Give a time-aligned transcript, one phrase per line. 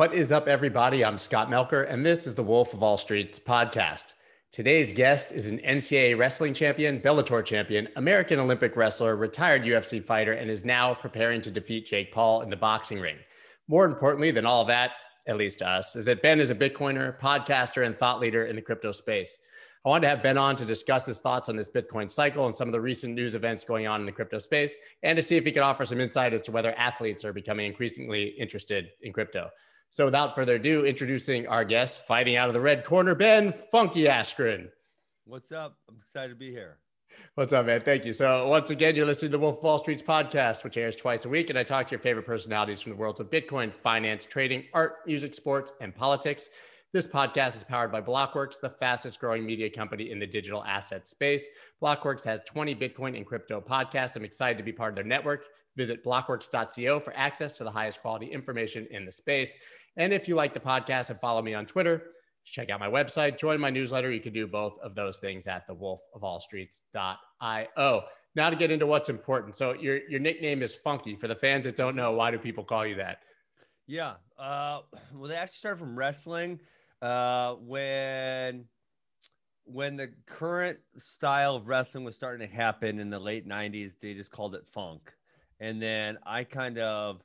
[0.00, 1.04] What is up, everybody?
[1.04, 4.14] I'm Scott Melker, and this is the Wolf of All Streets podcast.
[4.50, 10.32] Today's guest is an NCAA wrestling champion, Bellator champion, American Olympic wrestler, retired UFC fighter,
[10.32, 13.18] and is now preparing to defeat Jake Paul in the boxing ring.
[13.68, 14.92] More importantly than all that,
[15.26, 18.56] at least to us, is that Ben is a Bitcoiner, podcaster, and thought leader in
[18.56, 19.36] the crypto space.
[19.84, 22.54] I wanted to have Ben on to discuss his thoughts on this Bitcoin cycle and
[22.54, 25.36] some of the recent news events going on in the crypto space, and to see
[25.36, 29.12] if he could offer some insight as to whether athletes are becoming increasingly interested in
[29.12, 29.50] crypto.
[29.92, 34.04] So, without further ado, introducing our guest, fighting out of the red corner, Ben Funky
[34.04, 34.68] Askren.
[35.24, 35.78] What's up?
[35.88, 36.78] I'm excited to be here.
[37.34, 37.80] What's up, man?
[37.80, 38.12] Thank you.
[38.12, 41.24] So, once again, you're listening to the Wolf of All Streets podcast, which airs twice
[41.24, 41.50] a week.
[41.50, 44.98] And I talk to your favorite personalities from the worlds of Bitcoin, finance, trading, art,
[45.08, 46.50] music, sports, and politics.
[46.92, 51.04] This podcast is powered by Blockworks, the fastest growing media company in the digital asset
[51.08, 51.44] space.
[51.82, 54.14] Blockworks has 20 Bitcoin and crypto podcasts.
[54.14, 55.46] I'm excited to be part of their network.
[55.76, 59.54] Visit blockworks.co for access to the highest quality information in the space.
[59.96, 62.12] And if you like the podcast and follow me on Twitter,
[62.44, 64.10] check out my website, join my newsletter.
[64.10, 68.02] You can do both of those things at thewolfofallstreets.io.
[68.36, 69.56] Now to get into what's important.
[69.56, 71.16] So your your nickname is Funky.
[71.16, 73.18] For the fans that don't know, why do people call you that?
[73.86, 74.14] Yeah.
[74.38, 76.60] Uh, well, they actually started from wrestling
[77.02, 78.66] uh, when
[79.64, 84.14] when the current style of wrestling was starting to happen in the late 90s they
[84.14, 85.12] just called it funk
[85.60, 87.22] and then i kind of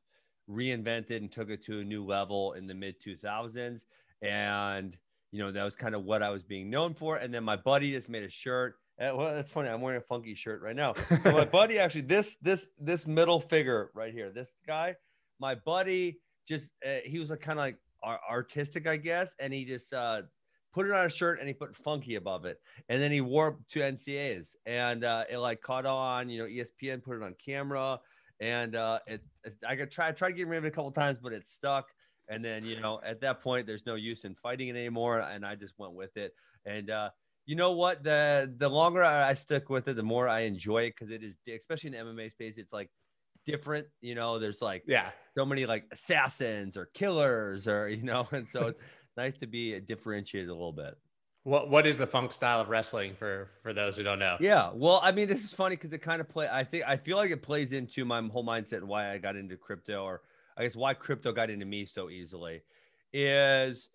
[0.49, 3.85] reinvented and took it to a new level in the mid 2000s
[4.21, 4.97] and
[5.31, 7.17] you know that was kind of what i was being known for.
[7.17, 8.75] And then my buddy just made a shirt.
[8.99, 9.67] Uh, well that's funny.
[9.67, 10.93] I'm wearing a funky shirt right now.
[11.23, 14.95] So my buddy actually this this this middle figure right here this guy
[15.39, 19.65] my buddy just uh, he was like kind of like artistic, I guess, and he
[19.65, 20.21] just uh,
[20.73, 22.59] put it on a shirt and he put funky above it,
[22.89, 26.29] and then he wore to NCAAs, and uh, it like caught on.
[26.29, 27.99] You know, ESPN put it on camera,
[28.39, 30.91] and uh, it, it I could try try to get rid of it a couple
[30.91, 31.87] times, but it stuck.
[32.27, 35.45] And then you know, at that point, there's no use in fighting it anymore, and
[35.45, 36.33] I just went with it.
[36.65, 37.09] And uh,
[37.45, 38.03] you know what?
[38.03, 41.23] The the longer I, I stick with it, the more I enjoy it because it
[41.23, 42.89] is, especially in MMA space, it's like
[43.45, 43.87] different.
[44.01, 48.47] You know, there's like yeah, so many like assassins or killers or you know, and
[48.49, 48.83] so it's
[49.17, 50.95] nice to be differentiated a little bit.
[51.45, 54.35] What what is the funk style of wrestling for for those who don't know?
[54.39, 56.49] Yeah, well, I mean, this is funny because it kind of play.
[56.51, 59.35] I think I feel like it plays into my whole mindset and why I got
[59.35, 60.23] into crypto, or
[60.57, 62.63] I guess why crypto got into me so easily,
[63.13, 63.89] is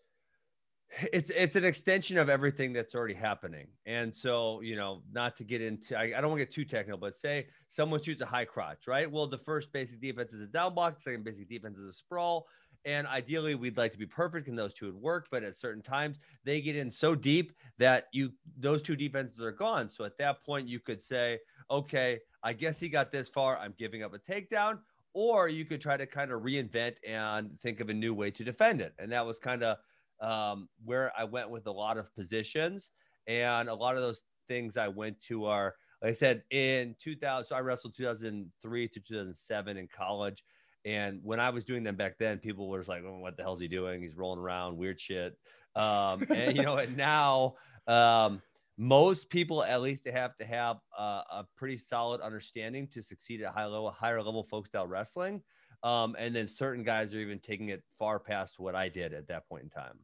[1.13, 3.67] it's it's an extension of everything that's already happening.
[3.85, 6.65] And so, you know, not to get into I, I don't want to get too
[6.65, 9.11] technical, but say someone shoots a high crotch, right?
[9.11, 11.93] Well, the first basic defense is a down block, the second basic defense is a
[11.93, 12.47] sprawl.
[12.85, 15.83] And ideally, we'd like to be perfect and those two would work, but at certain
[15.83, 19.89] times they get in so deep that you those two defenses are gone.
[19.89, 21.39] So at that point, you could say,
[21.71, 23.59] okay, I guess he got this far.
[23.59, 24.79] I'm giving up a takedown.
[25.13, 28.45] Or you could try to kind of reinvent and think of a new way to
[28.45, 28.95] defend it.
[28.99, 29.79] And that was kind of
[30.21, 32.91] um, where I went with a lot of positions,
[33.27, 37.49] and a lot of those things I went to are, like I said, in 2000.
[37.49, 40.45] So I wrestled 2003 to 2007 in college.
[40.85, 43.43] And when I was doing them back then, people were just like, oh, "What the
[43.43, 44.03] hell's he doing?
[44.03, 45.37] He's rolling around, weird shit."
[45.77, 47.55] Um, and you know, and now
[47.87, 48.41] um,
[48.79, 53.43] most people at least they have to have a, a pretty solid understanding to succeed
[53.43, 55.43] at high level, higher level folk style wrestling.
[55.83, 59.29] Um, and then certain guys are even taking it far past what I did at
[59.29, 59.99] that point in time.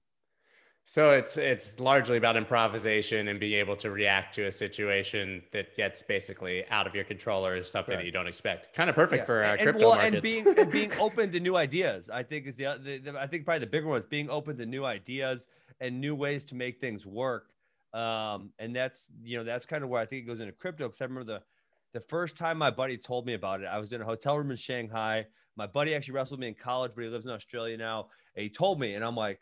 [0.88, 5.76] So it's it's largely about improvisation and being able to react to a situation that
[5.76, 8.72] gets basically out of your control or is something that you don't expect.
[8.72, 9.26] Kind of perfect yeah.
[9.26, 10.14] for uh, and, crypto well, markets.
[10.14, 13.26] And being and being open to new ideas, I think is the, the, the, I
[13.26, 15.48] think probably the bigger one is being open to new ideas
[15.80, 17.48] and new ways to make things work.
[17.92, 20.86] Um, and that's you know that's kind of where I think it goes into crypto.
[20.86, 23.92] Because I remember the the first time my buddy told me about it, I was
[23.92, 25.26] in a hotel room in Shanghai.
[25.56, 28.06] My buddy actually wrestled me in college, but he lives in Australia now.
[28.36, 29.40] And he told me, and I'm like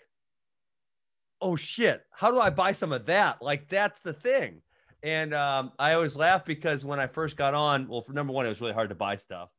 [1.44, 3.42] oh shit, how do I buy some of that?
[3.42, 4.62] Like that's the thing.
[5.02, 8.46] And um, I always laugh because when I first got on, well, for number one,
[8.46, 9.50] it was really hard to buy stuff.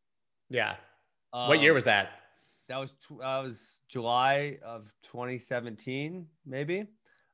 [0.50, 0.76] Yeah.
[1.32, 2.10] Um, what year was that?
[2.68, 6.88] That was that was July of 2017, maybe.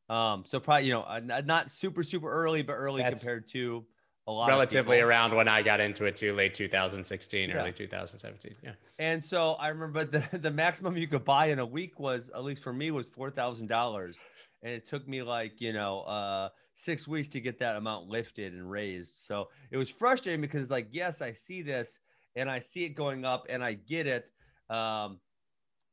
[0.10, 3.86] Um, so probably you know not super super early, but early That's compared to
[4.28, 4.50] a lot.
[4.50, 7.56] Relatively around when I got into it too, late 2016, yeah.
[7.56, 8.56] early 2017.
[8.64, 8.72] Yeah.
[9.00, 12.44] And so I remember the the maximum you could buy in a week was at
[12.44, 14.18] least for me was four thousand dollars
[14.64, 18.54] and it took me like you know uh, six weeks to get that amount lifted
[18.54, 19.18] and raised.
[19.18, 22.00] So it was frustrating because like yes, I see this
[22.36, 24.26] and I see it going up and I get it.
[24.70, 25.20] Um,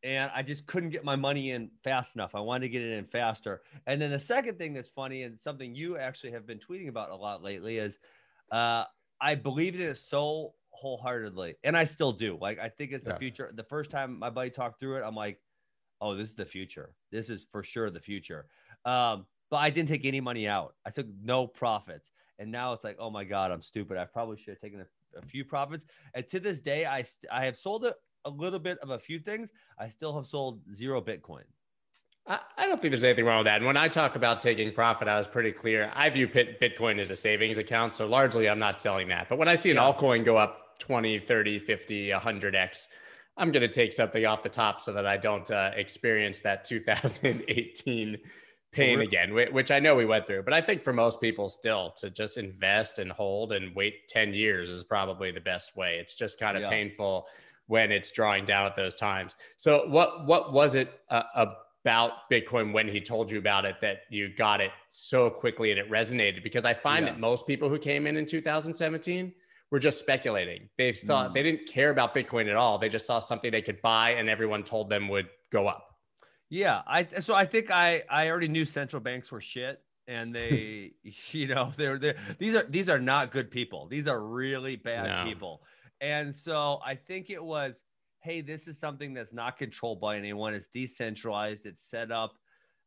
[0.04, 2.36] and I just couldn't get my money in fast enough.
[2.36, 3.62] I wanted to get it in faster.
[3.88, 7.10] And then the second thing that's funny and something you actually have been tweeting about
[7.10, 7.98] a lot lately is
[8.52, 8.84] uh,
[9.20, 12.38] I believed in it so wholeheartedly, and I still do.
[12.40, 13.18] Like I think it's the yeah.
[13.18, 13.50] future.
[13.52, 15.40] The first time my buddy talked through it, I'm like,
[16.00, 16.94] oh, this is the future.
[17.10, 18.46] This is for sure the future.
[18.84, 20.74] Um, but I didn't take any money out.
[20.86, 22.10] I took no profits.
[22.38, 23.96] And now it's like, oh my God, I'm stupid.
[23.96, 25.84] I probably should have taken a, a few profits.
[26.14, 29.18] And to this day, I, I have sold a, a little bit of a few
[29.18, 29.50] things.
[29.78, 31.44] I still have sold zero Bitcoin.
[32.26, 33.56] I, I don't think there's anything wrong with that.
[33.56, 35.90] And when I talk about taking profit, I was pretty clear.
[35.94, 37.96] I view Bitcoin as a savings account.
[37.96, 39.28] So largely, I'm not selling that.
[39.28, 39.82] But when I see an yeah.
[39.90, 42.88] altcoin go up 20, 30, 50, 100x,
[43.38, 46.64] I'm going to take something off the top so that I don't uh, experience that
[46.64, 48.18] 2018
[48.72, 50.42] pain again, which I know we went through.
[50.42, 54.34] But I think for most people, still to just invest and hold and wait 10
[54.34, 55.98] years is probably the best way.
[55.98, 56.70] It's just kind of yeah.
[56.70, 57.26] painful
[57.66, 59.36] when it's drawing down at those times.
[59.56, 61.22] So, what what was it uh,
[61.84, 65.78] about Bitcoin when he told you about it that you got it so quickly and
[65.78, 66.42] it resonated?
[66.42, 67.12] Because I find yeah.
[67.12, 69.32] that most people who came in in 2017
[69.70, 70.68] were just speculating.
[70.78, 71.34] They saw mm.
[71.34, 72.78] they didn't care about Bitcoin at all.
[72.78, 75.84] They just saw something they could buy, and everyone told them would go up.
[76.50, 80.92] Yeah, I so I think I I already knew central banks were shit, and they
[81.30, 83.86] you know they're they these are these are not good people.
[83.88, 85.30] These are really bad no.
[85.30, 85.62] people,
[86.00, 87.82] and so I think it was
[88.22, 90.52] hey, this is something that's not controlled by anyone.
[90.52, 91.66] It's decentralized.
[91.66, 92.34] It's set up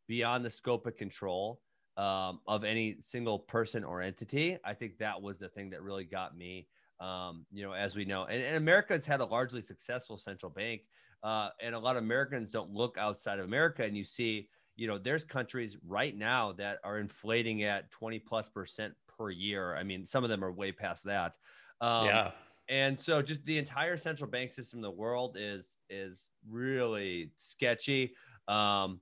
[0.07, 1.61] beyond the scope of control
[1.97, 4.57] um, of any single person or entity.
[4.63, 6.67] I think that was the thing that really got me.
[6.99, 10.51] Um, you know, as we know, and, and America has had a largely successful central
[10.51, 10.81] bank,
[11.23, 14.87] uh, and a lot of Americans don't look outside of America, and you see, you
[14.87, 19.75] know, there's countries right now that are inflating at 20 plus percent per year.
[19.75, 21.33] I mean, some of them are way past that.
[21.81, 22.31] Um, yeah.
[22.69, 28.13] And so, just the entire central bank system in the world is is really sketchy.
[28.47, 29.01] Um,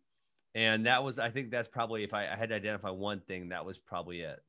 [0.55, 3.49] and that was i think that's probably if I, I, had to identify one thing
[3.49, 4.41] that was probably it.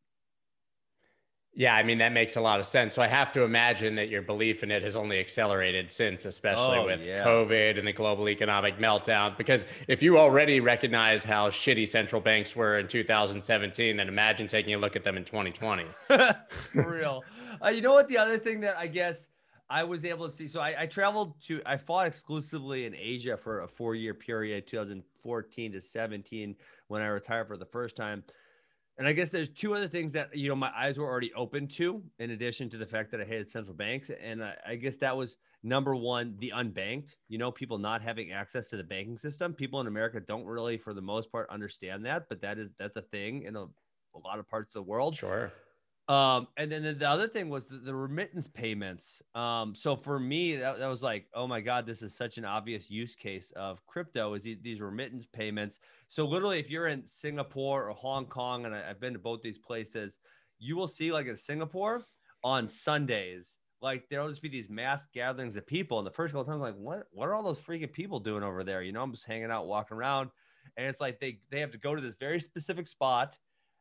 [1.52, 2.94] Yeah i mean that makes a lot of sense.
[2.94, 6.78] So i have to imagine that your belief in it has only accelerated since especially
[6.78, 7.24] oh, with yeah.
[7.24, 9.36] covid and the global economic meltdown.
[9.36, 14.74] Because if you already recognize how shitty central banks were in 2017 then imagine taking
[14.74, 16.34] a look at them in 2020 for
[16.74, 17.24] real.
[17.62, 19.28] Uh, you know what the other thing that i guess
[19.70, 20.48] I was able to see.
[20.48, 24.66] So I, I, traveled to, I fought exclusively in Asia for a four year period,
[24.66, 26.56] 2014 to 17,
[26.88, 28.24] when I retired for the first time.
[28.98, 31.68] And I guess there's two other things that, you know, my eyes were already open
[31.68, 34.10] to, in addition to the fact that I hated central banks.
[34.10, 38.32] And I, I guess that was number one, the unbanked, you know, people not having
[38.32, 39.54] access to the banking system.
[39.54, 42.96] People in America don't really, for the most part, understand that, but that is, that's
[42.96, 45.16] a thing in a, a lot of parts of the world.
[45.16, 45.52] Sure.
[46.08, 49.22] Um, and then the other thing was the, the remittance payments.
[49.36, 52.44] Um, so for me, that, that, was like, oh my God, this is such an
[52.44, 55.78] obvious use case of crypto is these, these remittance payments.
[56.08, 59.40] So literally, if you're in Singapore or Hong Kong, and I, have been to both
[59.40, 60.18] these places,
[60.58, 62.02] you will see like in Singapore
[62.42, 65.98] on Sundays, like there'll just be these mass gatherings of people.
[65.98, 68.42] And the first couple times, I'm like, what, what are all those freaking people doing
[68.42, 68.82] over there?
[68.82, 70.30] You know, I'm just hanging out, walking around,
[70.76, 73.38] and it's like they they have to go to this very specific spot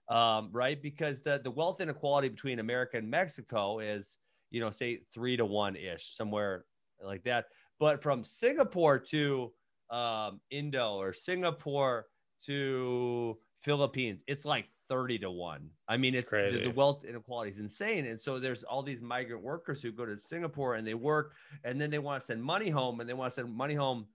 [0.09, 0.81] um, right?
[0.81, 4.17] Because the the wealth inequality between America and Mexico is,
[4.51, 6.65] you know, say three to one ish, somewhere
[7.03, 7.45] like that.
[7.79, 9.51] But from Singapore to
[9.89, 12.07] um, Indo or Singapore
[12.45, 15.69] to Philippines, it's like 30 to 1.
[15.87, 16.57] I mean, it's, crazy.
[16.57, 18.05] The, the, wealth inequality is insane.
[18.05, 21.33] And so there's all these migrant workers who go to Singapore and they work
[21.63, 24.07] and then they want to send money home and they want to send money home.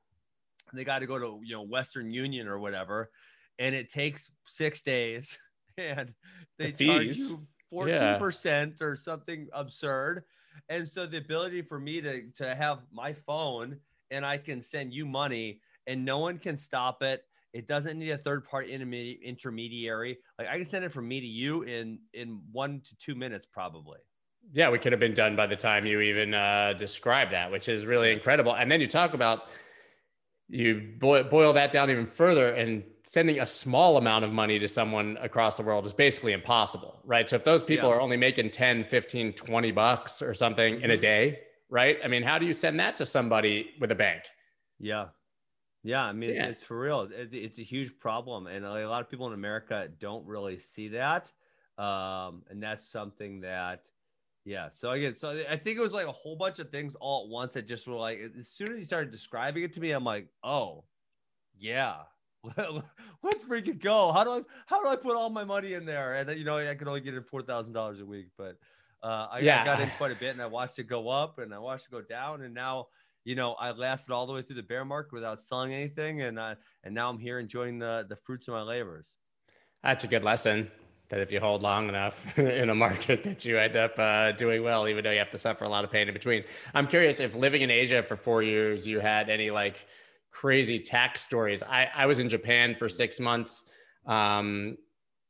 [0.73, 3.11] They got to go to, you know, Western Union or whatever.
[3.59, 5.39] And it takes six days
[5.79, 6.13] and
[6.59, 8.87] they the charge you 14% yeah.
[8.87, 10.23] or something absurd.
[10.69, 13.79] And so the ability for me to, to have my phone
[14.11, 17.23] and I can send you money and no one can stop it.
[17.53, 20.19] It doesn't need a third party intermediary.
[20.39, 23.47] Like I can send it from me to you in in one to two minutes,
[23.47, 23.99] probably.
[24.53, 27.69] Yeah, we could have been done by the time you even uh, describe that, which
[27.69, 28.55] is really incredible.
[28.55, 29.47] And then you talk about
[30.49, 34.69] you boil, boil that down even further and sending a small amount of money to
[34.69, 37.97] someone across the world is basically impossible right so if those people yeah.
[37.97, 41.01] are only making 10 15 20 bucks or something in a mm-hmm.
[41.01, 41.39] day
[41.71, 44.25] right i mean how do you send that to somebody with a bank
[44.79, 45.07] yeah
[45.83, 46.47] yeah i mean yeah.
[46.47, 49.89] it's for real it's, it's, a huge problem and a lot of people in america
[49.99, 51.33] don't really see that
[51.79, 53.83] um, and that's something that
[54.45, 54.69] yeah.
[54.69, 57.31] So again, so I think it was like a whole bunch of things all at
[57.31, 60.05] once that just were like, as soon as you started describing it to me, I'm
[60.05, 60.85] like, oh,
[61.59, 61.97] yeah,
[63.23, 64.13] let's freaking go.
[64.13, 66.15] How do I, how do I put all my money in there?
[66.15, 68.59] And you know, I could only get in four thousand dollars a week, but
[69.03, 69.63] uh, I, yeah.
[69.63, 71.87] I got in quite a bit, and I watched it go up, and I watched
[71.87, 72.89] it go down, and now
[73.25, 76.39] you know I lasted all the way through the bear market without selling anything, and
[76.39, 79.17] I, and now I'm here enjoying the the fruits of my labors.
[79.83, 80.71] That's a good lesson
[81.11, 84.63] that if you hold long enough in a market that you end up uh, doing
[84.63, 86.43] well even though you have to suffer a lot of pain in between
[86.75, 89.87] i'm curious if living in asia for four years you had any like
[90.35, 91.63] crazy tax stories.
[91.63, 93.63] I, I was in Japan for six months.
[94.05, 94.77] Um,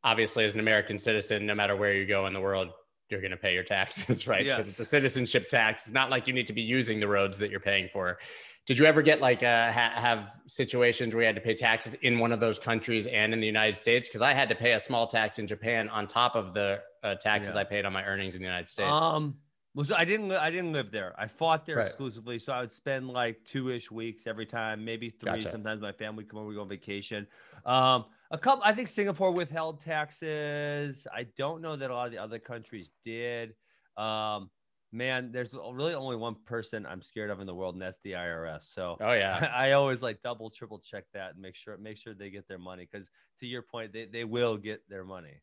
[0.02, 2.70] obviously, as an American citizen, no matter where you go in the world,
[3.10, 4.44] you're going to pay your taxes, right?
[4.44, 4.70] Because yes.
[4.70, 5.86] it's a citizenship tax.
[5.86, 8.18] It's not like you need to be using the roads that you're paying for.
[8.66, 11.94] Did you ever get like uh, ha- have situations where you had to pay taxes
[11.94, 14.08] in one of those countries and in the United States?
[14.08, 17.14] Because I had to pay a small tax in Japan on top of the uh,
[17.16, 17.60] taxes yeah.
[17.60, 18.90] I paid on my earnings in the United States.
[18.90, 19.36] Um,
[19.74, 20.28] well, so I didn't.
[20.28, 21.14] Li- I didn't live there.
[21.18, 21.86] I fought there right.
[21.86, 25.32] exclusively, so I would spend like two ish weeks every time, maybe three.
[25.32, 25.50] Gotcha.
[25.50, 27.26] Sometimes my family would come over, we go on vacation.
[27.66, 28.64] Um, a couple.
[28.64, 31.06] I think Singapore withheld taxes.
[31.14, 33.54] I don't know that a lot of the other countries did.
[33.96, 34.50] Um,
[34.92, 38.12] man, there's really only one person I'm scared of in the world, and that's the
[38.12, 38.74] IRS.
[38.74, 42.12] So, oh yeah, I always like double, triple check that and make sure make sure
[42.12, 45.40] they get their money because to your point, they they will get their money.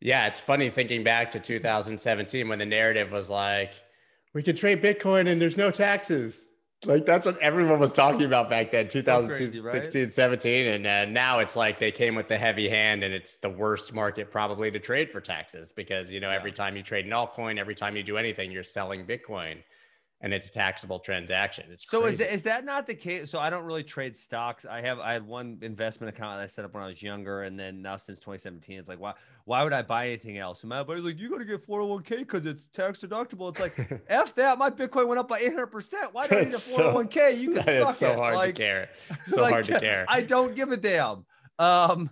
[0.00, 3.74] Yeah, it's funny thinking back to 2017 when the narrative was like,
[4.32, 6.50] we could trade Bitcoin and there's no taxes.
[6.86, 10.12] Like that's what everyone was talking about back then, 2016, right?
[10.12, 10.66] 17.
[10.66, 13.92] And uh, now it's like they came with the heavy hand and it's the worst
[13.92, 16.36] market probably to trade for taxes because, you know, yeah.
[16.36, 19.58] every time you trade an altcoin, every time you do anything, you're selling Bitcoin
[20.22, 21.64] and it's a taxable transaction.
[21.70, 23.30] It's so is, is that not the case?
[23.30, 24.66] So I don't really trade stocks.
[24.66, 27.44] I have I had one investment account that I set up when I was younger,
[27.44, 29.14] and then now since 2017, it's like why
[29.46, 30.60] why would I buy anything else?
[30.60, 33.50] And my buddy's like, you got to get 401k because it's tax deductible.
[33.50, 34.58] It's like f that.
[34.58, 35.66] My Bitcoin went up by 800.
[35.68, 37.12] percent Why do I need a 401k?
[37.12, 38.16] So, you can suck so it.
[38.16, 38.88] hard like, to care.
[39.26, 40.04] So like, hard to care.
[40.08, 41.24] I don't give a damn.
[41.58, 42.10] Um,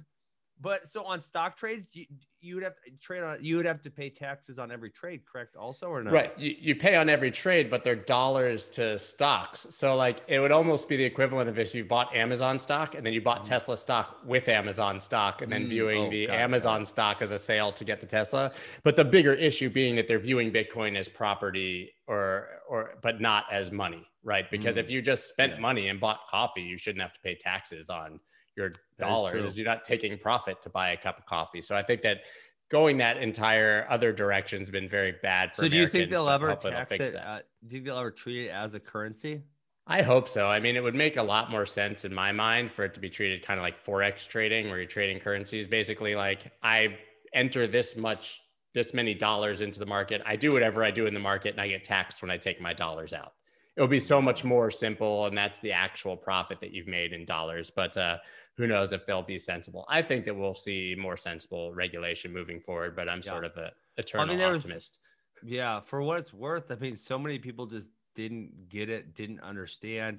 [0.61, 2.07] but so on stock trades, you,
[2.41, 5.23] you would have to trade on you would have to pay taxes on every trade,
[5.31, 5.57] correct?
[5.57, 6.39] Also, or not Right.
[6.39, 9.67] You, you pay on every trade, but they're dollars to stocks.
[9.71, 13.05] So like it would almost be the equivalent of if you bought Amazon stock and
[13.05, 13.49] then you bought mm.
[13.49, 15.69] Tesla stock with Amazon stock and then mm.
[15.69, 16.89] viewing oh, the God, Amazon God.
[16.89, 18.53] stock as a sale to get the Tesla.
[18.85, 23.45] But the bigger issue being that they're viewing Bitcoin as property or or but not
[23.51, 24.51] as money, right?
[24.51, 24.81] Because mm.
[24.81, 25.61] if you just spent yeah.
[25.61, 28.21] money and bought coffee, you shouldn't have to pay taxes on
[28.59, 29.45] your dollars.
[29.45, 31.63] is You're not taking profit to buy a cup of coffee.
[31.63, 32.25] So I think that
[32.69, 35.63] going that entire other direction has been very bad for.
[35.63, 37.17] So do you think they'll ever tax it?
[37.17, 39.43] Uh, do you think they'll ever treat it as a currency?
[39.91, 40.47] I hope so.
[40.47, 43.01] I mean, it would make a lot more sense in my mind for it to
[43.01, 45.67] be treated kind of like forex trading, where you're trading currencies.
[45.67, 46.99] Basically, like I
[47.33, 48.43] enter this much,
[48.75, 50.21] this many dollars into the market.
[50.27, 52.61] I do whatever I do in the market, and I get taxed when I take
[52.61, 53.33] my dollars out.
[53.77, 57.15] It would be so much more simple, and that's the actual profit that you've made
[57.15, 57.71] in dollars.
[57.71, 58.19] But uh,
[58.59, 59.85] who knows if they'll be sensible.
[59.89, 63.31] I think that we'll see more sensible regulation moving forward, but I'm yeah.
[63.31, 64.99] sort of a eternal I mean, optimist.
[65.43, 69.15] Was, yeah, for what it's worth, I mean, so many people just didn't get it,
[69.15, 70.19] didn't understand.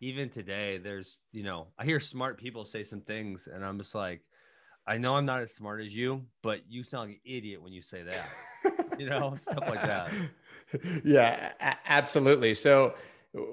[0.00, 3.94] Even today, there's, you know, I hear smart people say some things, and I'm just
[3.94, 4.20] like,
[4.84, 7.72] I know I'm not as smart as you, but you sound like an idiot when
[7.72, 8.28] you say that,
[8.98, 10.10] you know, stuff like that.
[11.04, 12.52] Yeah, a- absolutely.
[12.52, 12.94] So,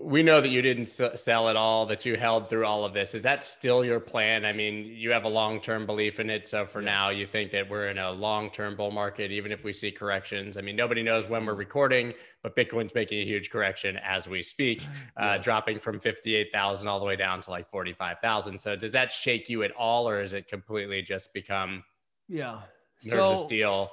[0.01, 3.13] we know that you didn't sell at all that you held through all of this.
[3.13, 4.45] Is that still your plan?
[4.45, 6.91] I mean you have a long-term belief in it so for yeah.
[6.91, 10.55] now you think that we're in a long-term bull market even if we see corrections.
[10.55, 12.13] I mean nobody knows when we're recording
[12.43, 14.85] but bitcoin's making a huge correction as we speak
[15.17, 19.49] uh, dropping from 58000 all the way down to like 45000 so does that shake
[19.49, 21.83] you at all or is it completely just become
[22.29, 22.61] yeah.
[23.03, 23.91] nerves so, of steel?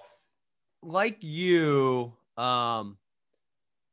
[0.83, 2.97] like you um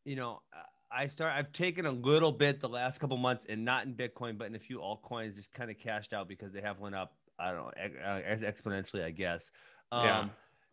[0.05, 0.41] you know
[0.91, 1.33] I start.
[1.35, 4.55] I've taken a little bit the last couple months, and not in Bitcoin, but in
[4.55, 7.13] a few altcoins, just kind of cashed out because they have went up.
[7.39, 7.71] I don't know,
[8.25, 9.51] as exponentially, I guess.
[9.91, 10.27] Um, yeah.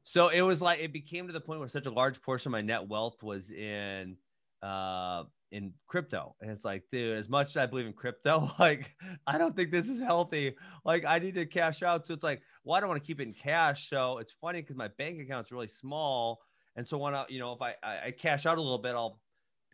[0.05, 2.53] So it was like it became to the point where such a large portion of
[2.53, 4.17] my net wealth was in
[4.63, 8.95] uh in crypto, and it's like, dude, as much as I believe in crypto, like
[9.27, 10.57] I don't think this is healthy.
[10.85, 12.07] Like I need to cash out.
[12.07, 13.89] So it's like, well, I don't want to keep it in cash.
[13.89, 16.41] So it's funny because my bank account's really small.
[16.77, 18.95] And so when I, you know, if I, I, I cash out a little bit,
[18.95, 19.21] I'll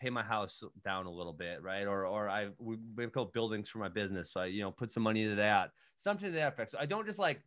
[0.00, 1.86] pay my house down a little bit, right?
[1.86, 4.70] Or or I we have a couple buildings for my business, so I you know
[4.70, 6.70] put some money into that, something to that effect.
[6.70, 7.40] So I don't just like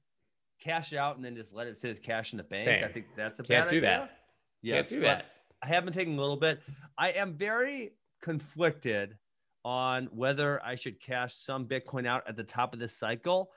[0.62, 2.64] cash out and then just let it sit as cash in the bank.
[2.64, 2.84] Same.
[2.84, 3.82] I think that's a can't bad do idea.
[3.82, 4.18] that.
[4.62, 5.26] Yeah, can't do that.
[5.62, 6.62] I have been taking a little bit.
[6.98, 9.18] I am very conflicted
[9.66, 13.52] on whether I should cash some Bitcoin out at the top of this cycle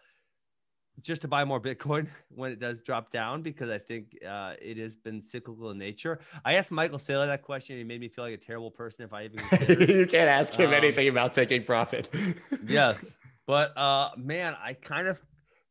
[1.03, 4.76] just to buy more Bitcoin when it does drop down because I think uh, it
[4.79, 6.21] has been cyclical in nature.
[6.45, 7.76] I asked Michael Saylor that question.
[7.76, 9.38] He made me feel like a terrible person if I even.
[9.88, 12.09] you can't ask him um, anything about taking profit.
[12.67, 13.05] yes,
[13.47, 15.19] but uh, man, I kind of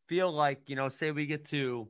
[0.08, 1.88] feel like you know, say we get to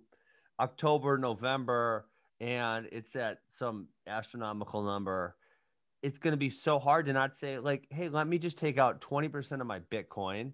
[0.60, 2.08] October, November,
[2.39, 5.36] and it's at some astronomical number.
[6.01, 8.77] It's going to be so hard to not say like, "Hey, let me just take
[8.77, 10.51] out twenty percent of my Bitcoin."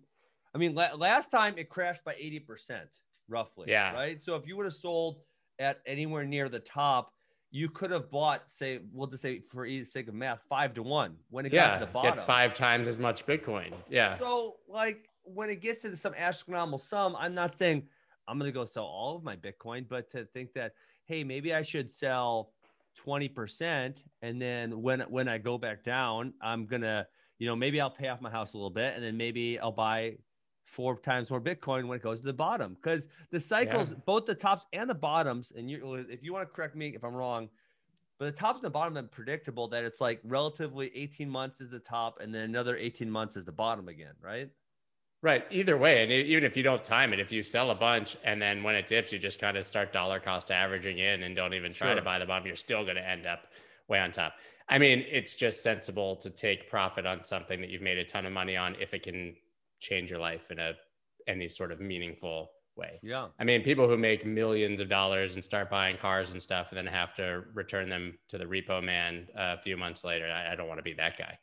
[0.54, 2.82] I mean, la- last time it crashed by 80%,
[3.28, 3.66] roughly.
[3.70, 3.94] Yeah.
[3.94, 4.22] Right.
[4.22, 5.22] So if you would have sold
[5.60, 7.14] at anywhere near the top,
[7.52, 10.84] you could have bought, say, we'll just say for the sake of math, five to
[10.84, 12.16] one when it yeah, got to the bottom.
[12.16, 13.74] Get five times as much Bitcoin.
[13.90, 14.18] Yeah.
[14.18, 17.84] So like when it gets into some astronomical sum, I'm not saying
[18.28, 20.74] I'm going to go sell all of my Bitcoin, but to think that,
[21.06, 22.54] hey, maybe I should sell
[23.06, 27.06] 20% and then when when I go back down, I'm going to,
[27.40, 29.72] you know, maybe I'll pay off my house a little bit and then maybe I'll
[29.72, 30.18] buy
[30.72, 33.98] four times more Bitcoin when it goes to the bottom because the cycles, yeah.
[34.06, 37.04] both the tops and the bottoms, and you, if you want to correct me if
[37.04, 37.50] I'm wrong,
[38.18, 41.72] but the tops and the bottom are predictable that it's like relatively 18 months is
[41.72, 44.50] the top and then another 18 months is the bottom again, right?
[45.22, 45.46] Right.
[45.52, 48.42] Either way, and even if you don't time it, if you sell a bunch and
[48.42, 51.54] then when it dips, you just kind of start dollar cost averaging in and don't
[51.54, 51.96] even try sure.
[51.98, 53.48] to buy the bottom, you're still going to end up
[53.88, 54.36] way on top.
[54.70, 58.26] I mean, it's just sensible to take profit on something that you've made a ton
[58.26, 59.36] of money on if it can
[59.82, 60.74] change your life in a
[61.28, 63.00] any sort of meaningful way.
[63.04, 63.28] Yeah.
[63.40, 66.78] I mean, people who make millions of dollars and start buying cars and stuff and
[66.78, 70.32] then have to return them to the repo man a few months later.
[70.32, 71.38] I, I don't want to be that guy.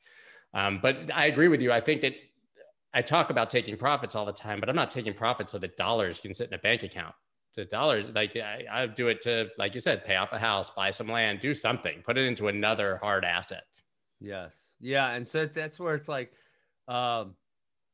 [0.54, 1.70] Um, but I agree with you.
[1.70, 2.14] I think that
[2.94, 5.76] I talk about taking profits all the time, but I'm not taking profits so that
[5.76, 7.14] dollars can sit in a bank account.
[7.54, 10.70] The dollars, like I, I do it to, like you said, pay off a house,
[10.70, 13.64] buy some land, do something, put it into another hard asset.
[14.20, 14.54] Yes.
[14.80, 15.10] Yeah.
[15.10, 16.32] And so that's where it's like,
[16.86, 17.34] um,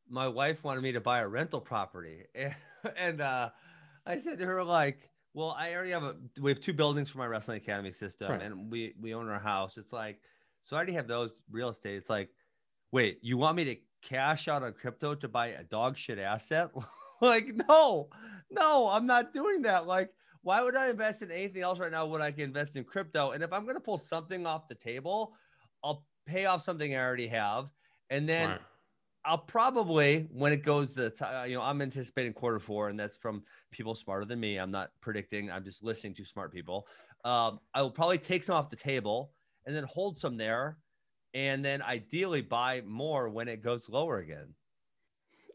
[0.08, 2.24] my wife wanted me to buy a rental property.
[2.96, 3.50] and uh,
[4.06, 7.18] I said to her, like, well, I already have a, we have two buildings for
[7.18, 8.42] my wrestling academy system right.
[8.42, 9.76] and we, we own our house.
[9.76, 10.20] It's like,
[10.62, 11.96] so I already have those real estate.
[11.96, 12.30] It's like,
[12.92, 16.70] wait, you want me to cash out on crypto to buy a dog shit asset?
[17.20, 18.08] like, no,
[18.50, 19.86] no, I'm not doing that.
[19.86, 20.10] Like,
[20.42, 23.32] why would I invest in anything else right now when I can invest in crypto?
[23.32, 25.34] And if I'm going to pull something off the table,
[25.82, 27.70] I'll pay off something I already have.
[28.10, 28.60] And then Smart.
[29.26, 33.16] I'll probably, when it goes to, uh, you know, I'm anticipating quarter four, and that's
[33.16, 34.58] from people smarter than me.
[34.58, 36.86] I'm not predicting, I'm just listening to smart people.
[37.24, 39.32] Um, I will probably take some off the table
[39.66, 40.78] and then hold some there
[41.32, 44.54] and then ideally buy more when it goes lower again.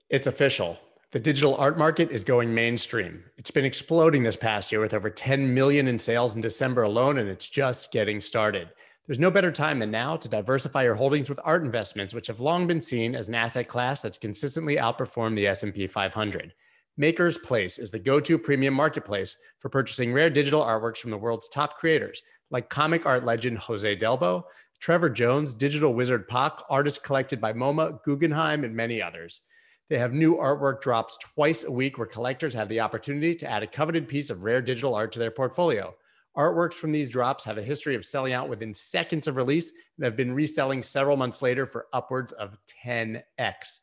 [0.09, 0.79] It's official.
[1.11, 3.23] The digital art market is going mainstream.
[3.37, 7.17] It's been exploding this past year with over 10 million in sales in December alone,
[7.17, 8.69] and it's just getting started.
[9.09, 12.41] There's no better time than now to diversify your holdings with art investments, which have
[12.41, 16.53] long been seen as an asset class that's consistently outperformed the S&P 500.
[17.01, 21.79] MakersPlace is the go-to premium marketplace for purchasing rare digital artworks from the world's top
[21.79, 24.43] creators, like comic art legend Jose Delbo,
[24.79, 29.41] Trevor Jones, digital wizard Pak, artists collected by MoMA, Guggenheim, and many others.
[29.89, 33.63] They have new artwork drops twice a week where collectors have the opportunity to add
[33.63, 35.95] a coveted piece of rare digital art to their portfolio.
[36.37, 40.05] Artworks from these drops have a history of selling out within seconds of release and
[40.05, 43.79] have been reselling several months later for upwards of 10x.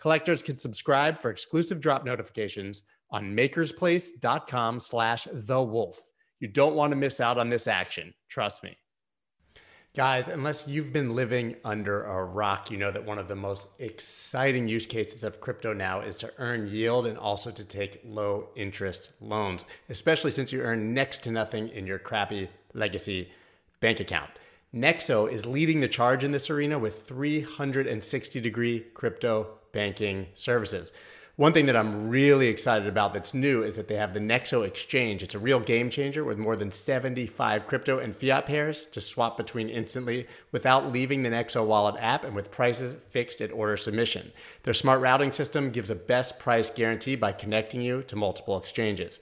[0.00, 6.00] Collectors can subscribe for exclusive drop notifications on makersplace.com slash the wolf.
[6.40, 8.14] You don't want to miss out on this action.
[8.28, 8.76] Trust me.
[9.92, 13.68] Guys, unless you've been living under a rock, you know that one of the most
[13.80, 18.50] exciting use cases of crypto now is to earn yield and also to take low
[18.54, 23.32] interest loans, especially since you earn next to nothing in your crappy legacy
[23.80, 24.30] bank account.
[24.72, 30.92] Nexo is leading the charge in this arena with 360 degree crypto banking services.
[31.40, 34.62] One thing that I'm really excited about that's new is that they have the Nexo
[34.62, 35.22] Exchange.
[35.22, 39.38] It's a real game changer with more than 75 crypto and fiat pairs to swap
[39.38, 44.32] between instantly without leaving the Nexo wallet app and with prices fixed at order submission.
[44.64, 49.18] Their smart routing system gives a best price guarantee by connecting you to multiple exchanges.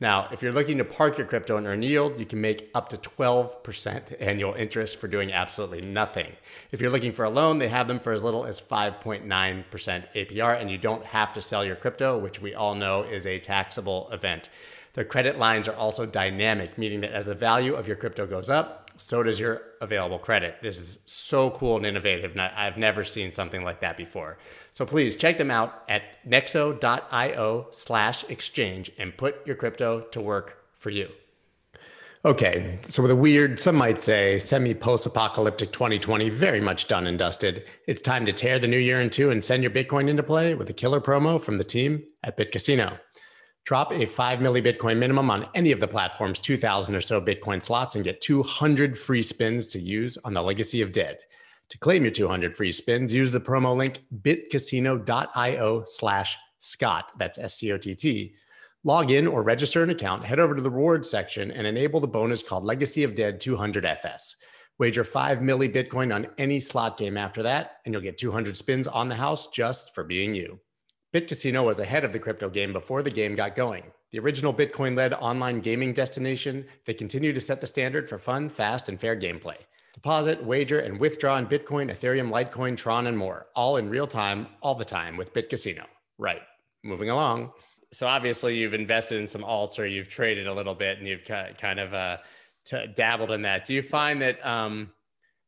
[0.00, 2.88] Now, if you're looking to park your crypto and earn yield, you can make up
[2.88, 6.32] to 12% annual interest for doing absolutely nothing.
[6.72, 10.60] If you're looking for a loan, they have them for as little as 5.9% APR,
[10.60, 14.08] and you don't have to sell your crypto, which we all know is a taxable
[14.10, 14.48] event.
[14.94, 18.48] Their credit lines are also dynamic, meaning that as the value of your crypto goes
[18.48, 20.56] up, so does your available credit.
[20.62, 22.32] This is so cool and innovative.
[22.32, 24.38] And I've never seen something like that before.
[24.70, 30.64] So please check them out at nexo.io slash exchange and put your crypto to work
[30.74, 31.08] for you.
[32.22, 37.06] Okay, so with a weird, some might say, semi post apocalyptic 2020 very much done
[37.06, 40.06] and dusted, it's time to tear the new year in two and send your Bitcoin
[40.06, 42.98] into play with a killer promo from the team at BitCasino.
[43.64, 47.62] Drop a 5 milli Bitcoin minimum on any of the platform's 2,000 or so Bitcoin
[47.62, 51.18] slots and get 200 free spins to use on the Legacy of Dead.
[51.68, 57.12] To claim your 200 free spins, use the promo link bitcasino.io slash Scott.
[57.16, 58.34] That's S C O T T.
[58.82, 62.08] Log in or register an account, head over to the rewards section, and enable the
[62.08, 64.36] bonus called Legacy of Dead 200 FS.
[64.78, 68.88] Wager 5 milli Bitcoin on any slot game after that, and you'll get 200 spins
[68.88, 70.58] on the house just for being you.
[71.12, 73.82] BitCasino was ahead of the crypto game before the game got going.
[74.12, 78.48] The original Bitcoin led online gaming destination, they continue to set the standard for fun,
[78.48, 79.56] fast, and fair gameplay.
[79.92, 84.46] Deposit, wager, and withdraw in Bitcoin, Ethereum, Litecoin, Tron, and more, all in real time,
[84.62, 85.84] all the time with BitCasino.
[86.16, 86.42] Right.
[86.84, 87.52] Moving along.
[87.92, 91.24] So obviously, you've invested in some alts or you've traded a little bit and you've
[91.24, 92.18] kind of uh,
[92.64, 93.64] t- dabbled in that.
[93.64, 94.90] Do you find that um,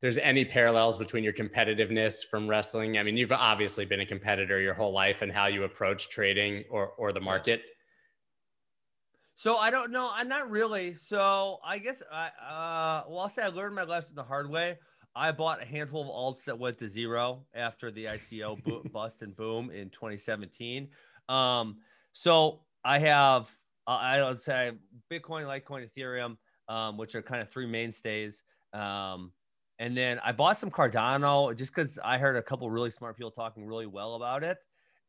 [0.03, 2.99] there's any parallels between your competitiveness from wrestling?
[2.99, 6.65] I mean, you've obviously been a competitor your whole life and how you approach trading
[6.69, 7.63] or, or the market.
[9.37, 10.11] So I don't know.
[10.13, 10.95] I'm not really.
[10.95, 14.79] So I guess I uh well I'll say I learned my lesson the hard way.
[15.15, 19.23] I bought a handful of alts that went to zero after the ICO bo- bust
[19.23, 20.89] and boom in 2017.
[21.29, 21.79] Um,
[22.13, 23.51] so I have
[23.87, 24.73] uh, I would say
[25.11, 26.37] Bitcoin, Litecoin, Ethereum,
[26.69, 28.43] um, which are kind of three mainstays.
[28.73, 29.33] Um,
[29.83, 33.33] and then I bought some Cardano just because I heard a couple really smart people
[33.33, 34.59] talking really well about it.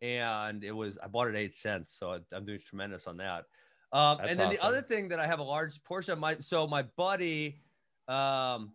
[0.02, 1.96] And it was, I bought it eight cents.
[1.96, 3.46] So I'm doing tremendous on that.
[3.92, 4.58] Um, and then awesome.
[4.58, 7.62] the other thing that I have a large portion of my, so my buddy,
[8.08, 8.72] um,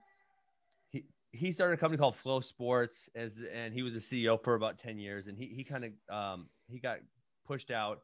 [0.90, 4.78] he, he started a company called FloSports as, and he was a CEO for about
[4.78, 5.26] 10 years.
[5.26, 6.98] And he, he kind of, um, he got
[7.44, 8.02] pushed out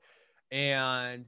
[0.50, 1.26] and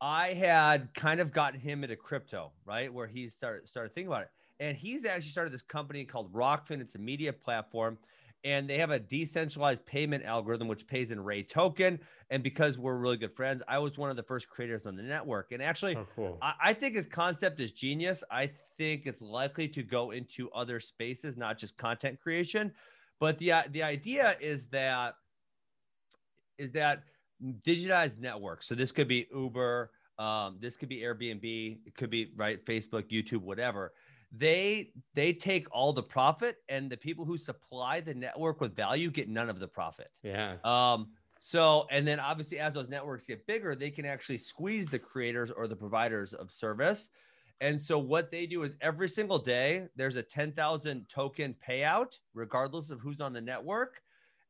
[0.00, 2.92] I had kind of gotten him into crypto, right?
[2.92, 6.80] Where he started, started thinking about it and he's actually started this company called Rokfin.
[6.80, 7.98] It's a media platform,
[8.44, 11.98] and they have a decentralized payment algorithm which pays in Rae token.
[12.28, 15.02] And because we're really good friends, I was one of the first creators on the
[15.02, 15.52] network.
[15.52, 16.38] And actually, oh, cool.
[16.42, 18.22] I, I, think his concept is genius.
[18.30, 22.70] I think it's likely to go into other spaces, not just content creation.
[23.18, 25.14] But the the idea is that
[26.58, 27.02] is that
[27.62, 28.66] digitized networks.
[28.66, 29.90] So this could be Uber.
[30.18, 31.78] Um, this could be Airbnb.
[31.86, 33.92] It could be right Facebook, YouTube, whatever
[34.32, 39.10] they they take all the profit and the people who supply the network with value
[39.10, 40.08] get none of the profit.
[40.22, 40.56] Yeah.
[40.64, 44.98] Um so and then obviously as those networks get bigger they can actually squeeze the
[44.98, 47.08] creators or the providers of service.
[47.62, 52.90] And so what they do is every single day there's a 10,000 token payout regardless
[52.90, 54.00] of who's on the network.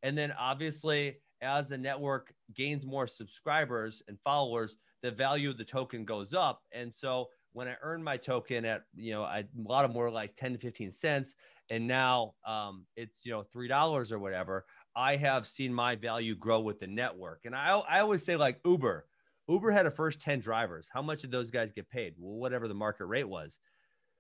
[0.03, 5.65] And then obviously as the network gains more subscribers and followers the value of the
[5.65, 6.63] token goes up.
[6.73, 10.11] And so when I earned my token at, you know, I, a lot of more
[10.11, 11.35] like 10 to 15 cents,
[11.71, 14.65] and now um, it's, you know, $3 or whatever,
[14.97, 17.41] I have seen my value grow with the network.
[17.45, 19.07] And I, I always say like Uber,
[19.49, 20.89] Uber had a first 10 drivers.
[20.93, 22.15] How much did those guys get paid?
[22.19, 23.59] Well, whatever the market rate was.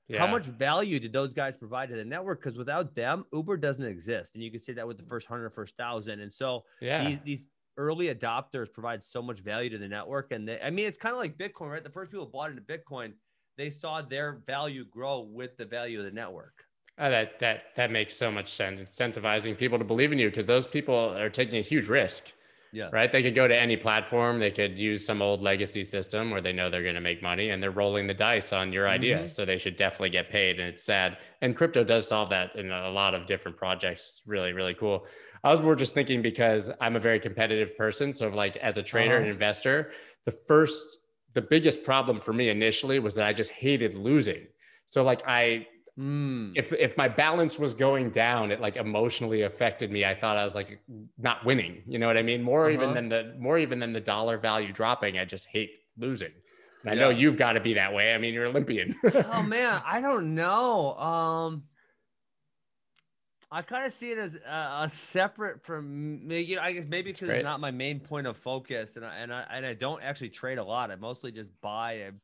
[0.08, 0.18] Yeah.
[0.18, 2.42] How much value did those guys provide to the network?
[2.42, 4.32] Because without them, Uber doesn't exist.
[4.34, 6.18] And you can say that with the first hundred, first thousand.
[6.18, 7.08] And so yeah.
[7.08, 7.46] these, these
[7.80, 10.32] early adopters provide so much value to the network.
[10.32, 11.82] And they, I mean, it's kind of like Bitcoin, right?
[11.82, 13.14] The first people bought into Bitcoin,
[13.56, 16.52] they saw their value grow with the value of the network.
[16.98, 18.80] Oh, that that that makes so much sense.
[18.80, 22.32] Incentivizing people to believe in you because those people are taking a huge risk.
[22.72, 22.90] Yeah.
[22.92, 23.10] Right.
[23.10, 24.38] They could go to any platform.
[24.38, 27.50] They could use some old legacy system where they know they're going to make money
[27.50, 29.18] and they're rolling the dice on your idea.
[29.18, 29.28] Mm-hmm.
[29.28, 30.60] So they should definitely get paid.
[30.60, 31.16] And it's sad.
[31.40, 34.22] And crypto does solve that in a lot of different projects.
[34.24, 35.06] Really, really cool.
[35.42, 38.12] I was more just thinking because I'm a very competitive person.
[38.14, 39.22] So, like, as a trader uh-huh.
[39.22, 39.92] and investor,
[40.24, 40.98] the first,
[41.32, 44.46] the biggest problem for me initially was that I just hated losing.
[44.86, 45.66] So, like, I,
[45.98, 46.52] mm.
[46.56, 50.04] if if my balance was going down, it like emotionally affected me.
[50.04, 50.80] I thought I was like
[51.16, 51.82] not winning.
[51.86, 52.42] You know what I mean?
[52.42, 52.74] More uh-huh.
[52.74, 55.18] even than the more even than the dollar value dropping.
[55.18, 56.32] I just hate losing.
[56.86, 58.14] I know you've got to be that way.
[58.14, 58.96] I mean, you're Olympian.
[59.32, 60.96] oh man, I don't know.
[60.96, 61.64] Um,
[63.52, 66.40] I kind of see it as a, a, separate from me.
[66.40, 69.16] You know, I guess maybe because it's not my main point of focus, and I,
[69.16, 70.90] and I and I don't actually trade a lot.
[70.92, 72.20] I mostly just buy and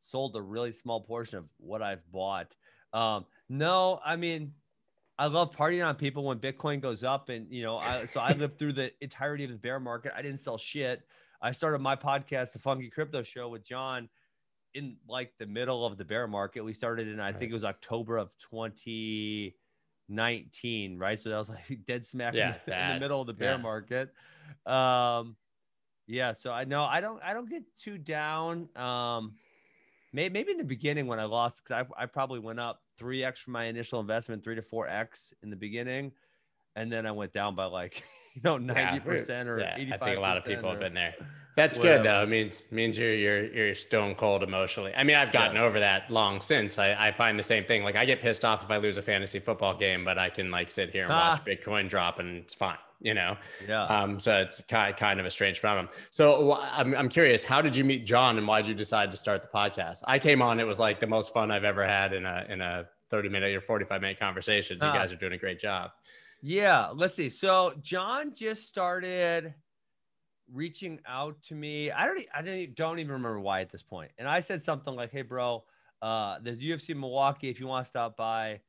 [0.00, 2.54] sold a really small portion of what I've bought.
[2.92, 4.52] Um, no, I mean,
[5.18, 8.32] I love partying on people when Bitcoin goes up, and you know, I, so I
[8.32, 10.12] lived through the entirety of the bear market.
[10.16, 11.02] I didn't sell shit.
[11.42, 14.08] I started my podcast, the Funky Crypto Show, with John
[14.74, 16.62] in like the middle of the bear market.
[16.62, 19.54] We started in, I think it was October of 20-
[20.10, 21.20] 19, right?
[21.20, 23.52] So that was like dead smack yeah, in, the, in, the, middle of the bear
[23.52, 23.56] yeah.
[23.56, 24.12] market.
[24.66, 25.36] Um,
[26.06, 28.68] yeah, so I know I don't I don't get too down.
[28.76, 29.34] Um,
[30.12, 33.22] maybe, maybe in the beginning when I lost because I, I probably went up three
[33.22, 36.12] x from my initial investment, three to four x in the beginning,
[36.74, 38.02] and then I went down by like
[38.34, 40.02] you know ninety yeah, percent or eighty five.
[40.02, 41.14] I think a lot of people or, have been there.
[41.60, 41.98] That's Whatever.
[41.98, 42.22] good though.
[42.22, 44.94] It means means you're you're you're stone cold emotionally.
[44.94, 45.64] I mean, I've gotten yeah.
[45.64, 46.78] over that long since.
[46.78, 47.84] I, I find the same thing.
[47.84, 50.50] Like I get pissed off if I lose a fantasy football game, but I can
[50.50, 52.78] like sit here and watch Bitcoin drop and it's fine.
[53.02, 53.36] You know.
[53.68, 53.84] Yeah.
[53.84, 54.18] Um.
[54.18, 55.90] So it's kind kind of a strange phenomenon.
[56.10, 57.44] So I'm I'm curious.
[57.44, 59.98] How did you meet John and why did you decide to start the podcast?
[60.06, 60.60] I came on.
[60.60, 63.54] It was like the most fun I've ever had in a in a 30 minute
[63.54, 64.76] or 45 minute conversation.
[64.76, 65.90] You guys are doing a great job.
[66.40, 66.88] Yeah.
[66.94, 67.28] Let's see.
[67.28, 69.52] So John just started
[70.52, 71.90] reaching out to me.
[71.90, 74.10] I don't, I don't, don't even remember why at this point.
[74.18, 75.64] And I said something like, "Hey, bro,
[76.02, 77.48] uh, there's UFC Milwaukee.
[77.48, 78.60] If you want to stop by,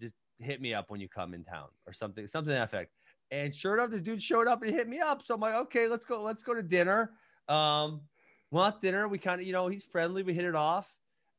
[0.00, 2.92] just hit me up when you come in town, or something, something that effect."
[3.30, 5.22] And sure enough, this dude showed up and hit me up.
[5.22, 7.12] So I'm like, "Okay, let's go, let's go to dinner."
[7.48, 8.02] Um,
[8.50, 10.22] well, dinner, we kind of, you know, he's friendly.
[10.22, 10.92] We hit it off,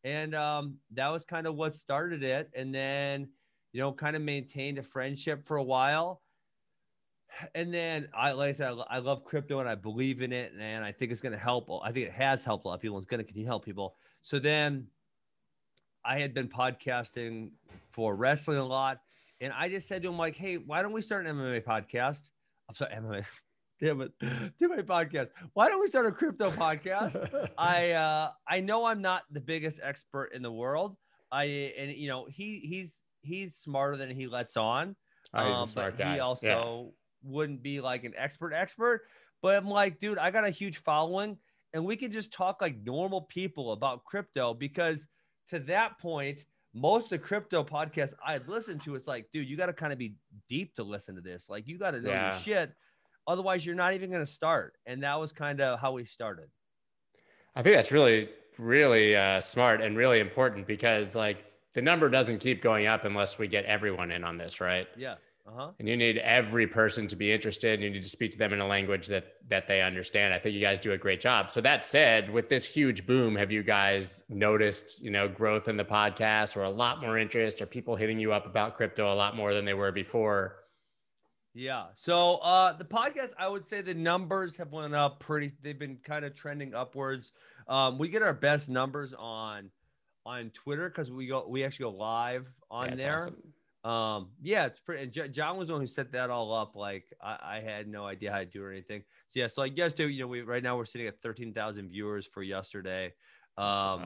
[0.03, 2.51] and um, that was kind of what started it.
[2.55, 3.29] And then,
[3.71, 6.21] you know, kind of maintained a friendship for a while
[7.53, 10.83] and then I like I said, I love crypto and I believe in it, and
[10.83, 11.69] I think it's going to help.
[11.83, 12.97] I think it has helped a lot of people.
[12.97, 13.95] It's going to continue to help people.
[14.21, 14.87] So then,
[16.03, 17.51] I had been podcasting
[17.89, 19.01] for wrestling a lot,
[19.41, 22.21] and I just said to him like, "Hey, why don't we start an MMA podcast?"
[22.69, 23.25] I'm sorry, MMA.
[23.81, 24.13] Damn it,
[24.57, 25.29] do my podcast.
[25.53, 27.49] Why don't we start a crypto podcast?
[27.57, 30.95] I uh, I know I'm not the biggest expert in the world.
[31.31, 34.95] I and you know he he's he's smarter than he lets on.
[35.33, 36.13] Oh, he's a um, smart guy.
[36.13, 36.85] He also.
[36.85, 36.91] Yeah
[37.25, 39.03] wouldn't be like an expert expert,
[39.41, 41.37] but I'm like, dude, I got a huge following
[41.73, 45.07] and we can just talk like normal people about crypto because
[45.49, 49.55] to that point, most of the crypto podcasts I listen to, it's like, dude, you
[49.55, 50.15] got to kind of be
[50.49, 51.49] deep to listen to this.
[51.49, 52.31] Like, you got to know yeah.
[52.31, 52.73] your shit.
[53.27, 54.73] Otherwise, you're not even going to start.
[54.85, 56.49] And that was kind of how we started.
[57.55, 62.39] I think that's really, really uh, smart and really important because, like, the number doesn't
[62.39, 64.87] keep going up unless we get everyone in on this, right?
[64.97, 65.17] Yes.
[65.47, 65.71] Uh-huh.
[65.77, 67.75] And you need every person to be interested.
[67.75, 70.33] And you need to speak to them in a language that that they understand.
[70.33, 71.51] I think you guys do a great job.
[71.51, 75.77] So that said, with this huge boom, have you guys noticed, you know, growth in
[75.77, 77.61] the podcast or a lot more interest?
[77.61, 80.63] or people hitting you up about crypto a lot more than they were before?
[81.53, 81.85] Yeah.
[81.93, 85.51] So uh the podcast, I would say the numbers have went up pretty.
[85.61, 87.33] They've been kind of trending upwards.
[87.67, 89.69] Um, we get our best numbers on
[90.25, 93.15] on Twitter because we go we actually go live on yeah, there.
[93.15, 93.35] Awesome.
[93.85, 95.05] Um, yeah, it's pretty.
[95.11, 96.75] J- John was the one who set that all up.
[96.75, 99.03] Like I, I, had no idea how to do or anything.
[99.29, 101.53] So yeah, so I guess too, you know, we right now we're sitting at thirteen
[101.53, 103.13] thousand viewers for yesterday.
[103.59, 104.05] Um,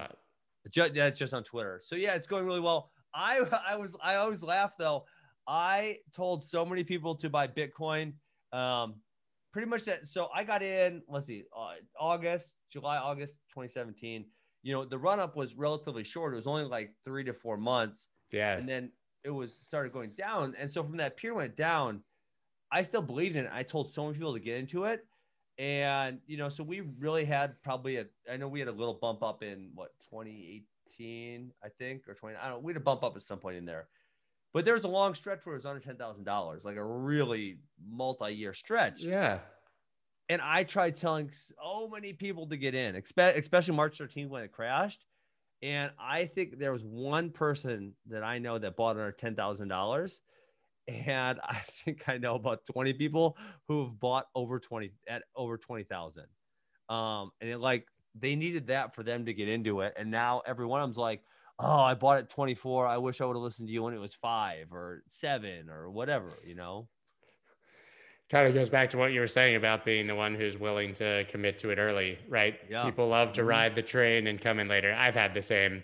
[0.69, 1.79] just, that's just on Twitter.
[1.81, 2.91] So yeah, it's going really well.
[3.13, 5.05] I I was I always laugh though.
[5.47, 8.13] I told so many people to buy Bitcoin.
[8.51, 8.95] Um,
[9.53, 10.07] pretty much that.
[10.07, 11.03] So I got in.
[11.07, 14.25] Let's see, uh, August, July, August, 2017.
[14.61, 16.33] You know, the run up was relatively short.
[16.33, 18.09] It was only like three to four months.
[18.33, 18.57] Yeah.
[18.57, 18.91] And then
[19.23, 20.55] it was started going down.
[20.57, 22.01] And so from that peer went down,
[22.71, 23.51] I still believed in it.
[23.53, 25.05] I told so many people to get into it.
[25.57, 28.93] And, you know, so we really had probably a, I know we had a little
[28.93, 32.59] bump up in what, 2018, I think, or 20, I don't know.
[32.59, 33.87] We had a bump up at some point in there.
[34.53, 38.31] But there was a long stretch where it was under $10,000, like a really multi
[38.33, 39.03] year stretch.
[39.03, 39.39] Yeah.
[40.29, 44.51] And I tried telling so many people to get in, especially March 13th when it
[44.51, 45.03] crashed.
[45.61, 49.67] And I think there was one person that I know that bought under ten thousand
[49.67, 50.21] dollars,
[50.87, 55.57] and I think I know about twenty people who have bought over twenty at over
[55.57, 56.27] twenty thousand.
[56.89, 60.41] Um, and it like they needed that for them to get into it, and now
[60.45, 61.23] every one of them's like,
[61.59, 62.87] "Oh, I bought it twenty four.
[62.87, 65.89] I wish I would have listened to you when it was five or seven or
[65.91, 66.89] whatever," you know
[68.29, 70.93] kind of goes back to what you were saying about being the one who's willing
[70.93, 72.59] to commit to it early, right?
[72.69, 72.83] Yeah.
[72.83, 73.49] People love to mm-hmm.
[73.49, 74.93] ride the train and come in later.
[74.93, 75.83] I've had the same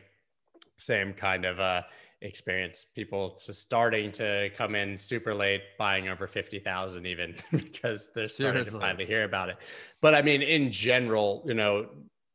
[0.77, 1.81] same kind of uh,
[2.21, 2.85] experience.
[2.95, 8.27] People just starting to come in super late, buying over fifty thousand, even because they're
[8.27, 8.79] starting Seriously.
[8.79, 9.57] to finally hear about it.
[10.01, 11.87] But I mean, in general, you know,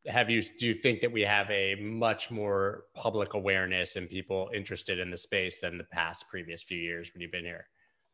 [0.07, 4.51] have you do you think that we have a much more public awareness and people
[4.55, 7.67] interested in the space than the past previous few years when you've been here?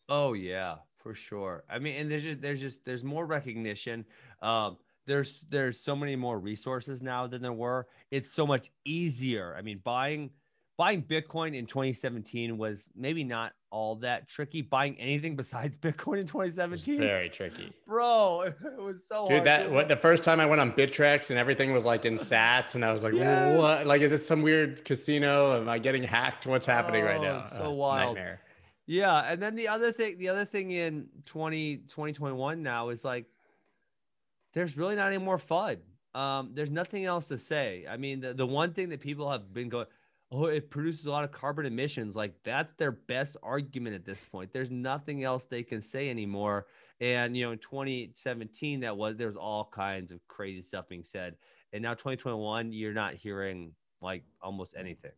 [0.09, 0.77] Oh yeah,
[1.07, 1.63] for sure.
[1.71, 4.05] I mean, and there's just there's just there's more recognition.
[4.43, 7.87] Um, there's there's so many more resources now than there were.
[8.11, 9.55] It's so much easier.
[9.57, 10.31] I mean, buying
[10.77, 14.63] buying Bitcoin in 2017 was maybe not all that tricky.
[14.63, 18.43] Buying anything besides Bitcoin in 2017 very tricky, bro.
[18.65, 19.45] It was so dude.
[19.45, 22.75] That what, the first time I went on Bittrex and everything was like in Sats,
[22.75, 23.57] and I was like, yes.
[23.57, 23.87] what?
[23.87, 25.57] Like, is this some weird casino?
[25.57, 26.49] Am I getting hacked?
[26.49, 27.47] What's happening oh, right now?
[27.47, 28.17] So oh, wild.
[28.17, 28.41] Nightmare.
[28.87, 33.27] Yeah, and then the other thing, the other thing in 20, 2021 now is like,
[34.53, 35.79] there's really not any more FUD.
[36.15, 37.85] Um, there's nothing else to say.
[37.89, 39.87] I mean, the, the one thing that people have been going,
[40.31, 42.17] oh, it produces a lot of carbon emissions.
[42.17, 44.53] Like that's their best argument at this point.
[44.53, 46.67] There's nothing else they can say anymore.
[47.01, 51.37] And you know, in 2017, that was there's all kinds of crazy stuff being said.
[51.73, 55.13] And now 2021, you're not hearing like almost anything.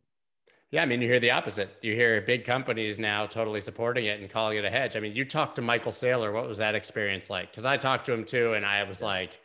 [0.70, 1.70] Yeah, I mean, you hear the opposite.
[1.81, 4.96] You hear big companies now totally supporting it and calling it a hedge.
[4.96, 6.33] I mean, you talked to Michael Saylor.
[6.33, 7.50] What was that experience like?
[7.50, 9.40] Because I talked to him too, and I was like,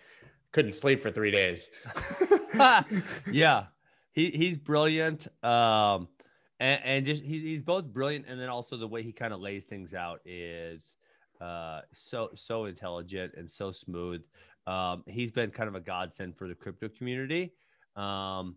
[0.51, 1.69] couldn't sleep for three days.
[3.31, 3.65] yeah,
[4.11, 5.27] he he's brilliant.
[5.43, 6.09] Um,
[6.59, 9.39] and, and just he, he's both brilliant, and then also the way he kind of
[9.39, 10.97] lays things out is
[11.41, 14.21] uh so so intelligent and so smooth.
[14.67, 17.53] Um, he's been kind of a godsend for the crypto community.
[17.95, 18.55] Um,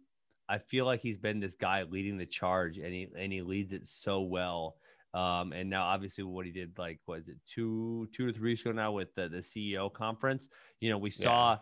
[0.49, 3.73] I feel like he's been this guy leading the charge, and he and he leads
[3.73, 4.77] it so well.
[5.15, 8.61] Um, and now, obviously, what he did, like, was it two two to three weeks
[8.61, 10.49] ago now with the, the CEO conference?
[10.81, 11.59] You know, we saw yeah.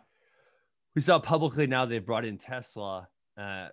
[0.97, 3.69] we saw publicly now they've brought in Tesla, uh,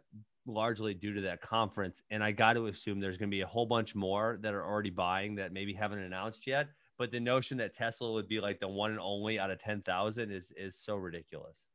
[0.46, 2.04] largely due to that conference.
[2.12, 4.66] And I got to assume there's going to be a whole bunch more that are
[4.66, 6.68] already buying that maybe haven't announced yet.
[6.98, 9.82] But the notion that Tesla would be like the one and only out of ten
[9.82, 11.68] thousand is is so ridiculous.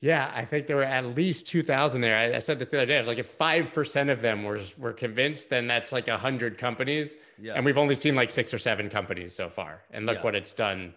[0.00, 2.16] Yeah, I think there were at least 2,000 there.
[2.16, 2.96] I, I, said this the other day.
[2.96, 7.16] I was like, if 5% of them were, were convinced, then that's like 100 companies.
[7.40, 7.54] Yeah.
[7.54, 9.82] And we've only seen like six or seven companies so far.
[9.90, 10.24] And look yes.
[10.24, 10.94] what it's done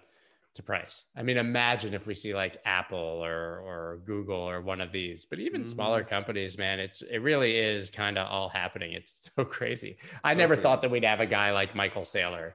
[0.53, 1.05] to price.
[1.15, 5.25] I mean, imagine if we see like Apple or, or Google or one of these,
[5.25, 5.69] but even mm-hmm.
[5.69, 8.91] smaller companies, man, it's, it really is kind of all happening.
[8.91, 9.97] It's so crazy.
[10.23, 12.53] I never thought that we'd have a guy like Michael Saylor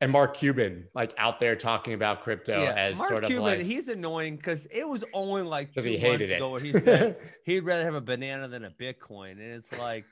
[0.00, 2.74] and Mark Cuban like out there talking about crypto yeah.
[2.74, 5.96] as Mark sort of Cuban, like he's annoying because it was only like because he
[5.96, 6.36] hated it.
[6.36, 10.04] Ago he said he'd rather have a banana than a Bitcoin, and it's like,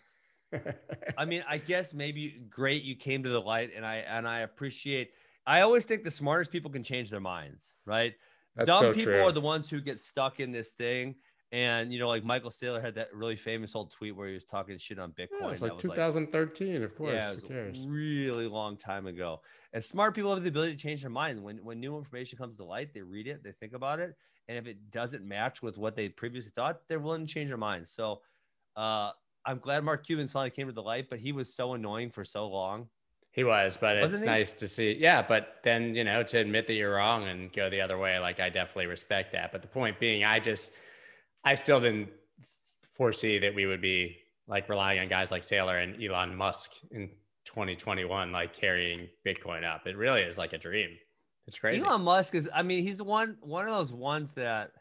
[1.19, 4.41] I mean, I guess maybe great you came to the light, and I and I
[4.41, 5.11] appreciate.
[5.45, 8.15] I always think the smartest people can change their minds, right?
[8.55, 9.23] That's Dumb so people true.
[9.23, 11.17] are the ones who get stuck in this thing.
[11.53, 14.45] And you know, like Michael Saylor had that really famous old tweet where he was
[14.45, 15.43] talking shit on Bitcoin.
[15.43, 17.13] Yeah, it's like 2013, like, of course.
[17.13, 19.41] Yeah, it was a really long time ago.
[19.73, 21.43] And smart people have the ability to change their mind.
[21.43, 24.15] When when new information comes to light, they read it, they think about it,
[24.49, 27.57] and if it doesn't match with what they previously thought, they're willing to change their
[27.57, 27.89] mind.
[27.89, 28.21] So,
[28.77, 29.11] uh,
[29.47, 32.25] I'm glad Mark Cuban's finally came to the light, but he was so annoying for
[32.25, 32.89] so long.
[33.33, 34.27] He was, but Wasn't it's he?
[34.27, 34.93] nice to see.
[34.93, 38.19] Yeah, but then you know to admit that you're wrong and go the other way,
[38.19, 39.53] like I definitely respect that.
[39.53, 40.73] But the point being, I just
[41.45, 42.11] I still didn't
[42.83, 47.09] foresee that we would be like relying on guys like Saylor and Elon Musk in
[47.53, 49.87] 2021, like carrying Bitcoin up.
[49.87, 50.91] It really is like a dream.
[51.47, 51.85] It's crazy.
[51.85, 54.73] Elon Musk is, I mean, he's one one of those ones that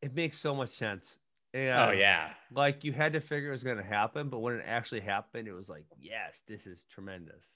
[0.00, 1.18] it makes so much sense.
[1.54, 4.54] And oh yeah, like you had to figure it was going to happen, but when
[4.54, 7.54] it actually happened, it was like, yes, this is tremendous.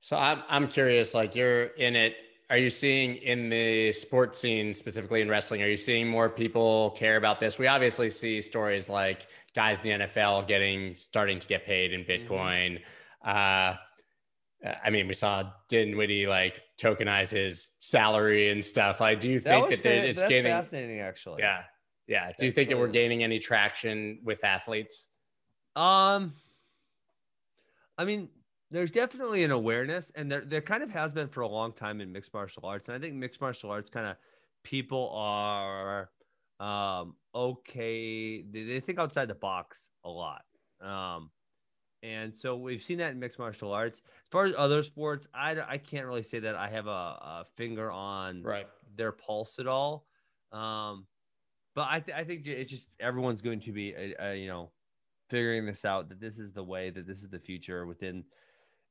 [0.00, 2.14] So I'm I'm curious, like you're in it
[2.48, 6.90] are you seeing in the sports scene specifically in wrestling are you seeing more people
[6.92, 11.48] care about this we obviously see stories like guys in the nfl getting starting to
[11.48, 12.32] get paid in mm-hmm.
[12.32, 13.28] bitcoin mm-hmm.
[13.28, 13.74] uh,
[14.84, 19.00] I mean, we saw Dinwiddie like tokenize his salary and stuff.
[19.00, 20.52] Like, do you think that, that it's gaining?
[20.52, 21.42] Fascinating, actually.
[21.42, 21.62] Yeah,
[22.06, 22.32] yeah.
[22.36, 25.08] Do you think that we're gaining any traction with athletes?
[25.74, 26.34] Um,
[27.98, 28.28] I mean,
[28.70, 32.00] there's definitely an awareness, and there there kind of has been for a long time
[32.00, 32.88] in mixed martial arts.
[32.88, 34.16] And I think mixed martial arts kind of
[34.64, 36.10] people are
[36.58, 38.42] um, okay.
[38.42, 40.42] They, they, think outside the box a lot.
[40.80, 41.30] Um,
[42.02, 44.00] and so we've seen that in mixed martial arts.
[44.00, 47.46] As far as other sports, I, I can't really say that I have a, a
[47.56, 48.66] finger on right.
[48.96, 50.06] their pulse at all.
[50.52, 51.06] Um,
[51.74, 54.70] but I, th- I think it's just everyone's going to be, a, a, you know,
[55.28, 58.24] figuring this out that this is the way that this is the future within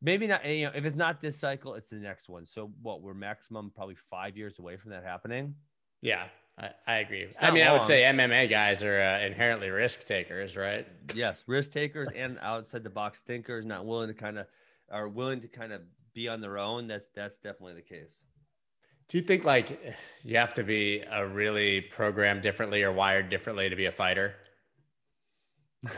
[0.01, 2.45] maybe not you know if it's not this cycle it's the next one.
[2.45, 5.55] So what we're maximum probably five years away from that happening?
[6.01, 6.25] Yeah
[6.57, 7.27] i, I agree.
[7.41, 7.69] I mean long.
[7.69, 10.87] i would say mma guys are uh, inherently risk takers right?
[11.15, 14.47] Yes risk takers and outside the box thinkers not willing to kind of
[14.91, 15.81] are willing to kind of
[16.15, 16.87] be on their own.
[16.87, 18.23] That's that's definitely the case.
[19.07, 23.69] Do you think like you have to be a really programmed differently or wired differently
[23.69, 24.33] to be a fighter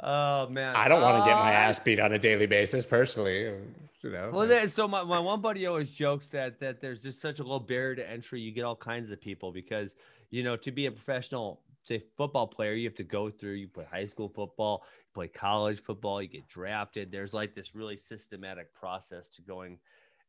[0.00, 2.86] oh man, I don't want to get my oh, ass beat on a daily basis
[2.86, 3.52] personally.
[4.02, 4.30] You know.
[4.32, 7.58] Well, so my, my one buddy always jokes that that there's just such a low
[7.58, 8.40] barrier to entry.
[8.40, 9.94] You get all kinds of people because
[10.30, 13.52] you know to be a professional, say football player, you have to go through.
[13.52, 17.10] You play high school football, you play college football, you get drafted.
[17.10, 19.78] There's like this really systematic process to going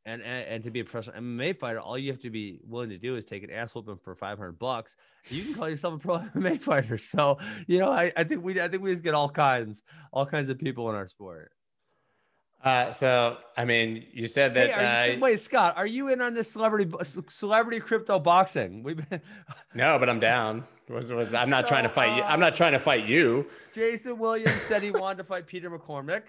[0.06, 2.90] and, and, and to be a professional MMA fighter, all you have to be willing
[2.90, 4.96] to do is take an ass whooping for 500 bucks.
[5.30, 6.98] You can call yourself a pro MMA fighter.
[6.98, 9.82] So, you know, I, I think we, I think we just get all kinds,
[10.14, 11.52] all kinds of people in our sport.
[12.64, 14.72] Uh, so, I mean, you said that.
[14.72, 16.92] Hey, you, uh, wait, Scott, are you in on this celebrity,
[17.28, 18.82] celebrity crypto boxing?
[18.84, 19.22] We've been.
[19.76, 20.64] no, but I'm down.
[20.90, 22.24] I'm not so, trying to fight you.
[22.24, 23.48] I'm not trying to fight you.
[23.74, 26.24] Jason Williams said he wanted to fight Peter McCormack,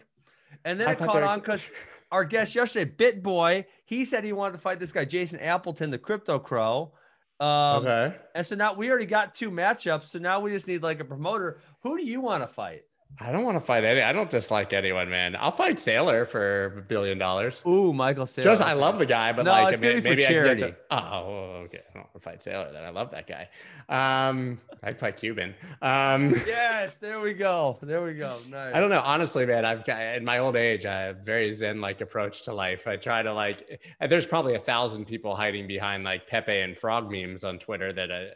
[0.64, 1.62] and then I it caught on because
[2.12, 5.98] our guest yesterday, BitBoy, he said he wanted to fight this guy, Jason Appleton, the
[5.98, 6.92] crypto crow.
[7.40, 8.16] Um, okay.
[8.34, 10.04] And so now we already got two matchups.
[10.04, 11.60] So now we just need like a promoter.
[11.82, 12.82] Who do you want to fight?
[13.18, 14.02] I don't want to fight any.
[14.02, 15.36] I don't dislike anyone, man.
[15.36, 17.62] I'll fight Saylor for a billion dollars.
[17.66, 18.42] Ooh, Michael Saylor.
[18.42, 20.62] Just I love the guy, but No, like maybe, maybe I can get charity.
[20.62, 21.80] the, oh, okay.
[21.90, 22.72] I don't want to fight Saylor.
[22.72, 23.48] Then I love that guy.
[23.88, 25.54] Um, I'd fight Cuban.
[25.82, 27.78] Um, Yes, there we go.
[27.82, 28.36] There we go.
[28.50, 28.74] Nice.
[28.74, 29.00] I don't know.
[29.02, 32.42] Honestly, man, I've got in my old age, I have a very zen like approach
[32.42, 32.86] to life.
[32.86, 33.80] I try to like.
[34.00, 38.12] There's probably a thousand people hiding behind like Pepe and Frog memes on Twitter that
[38.12, 38.28] I,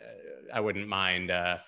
[0.54, 1.30] I wouldn't mind.
[1.30, 1.58] Uh,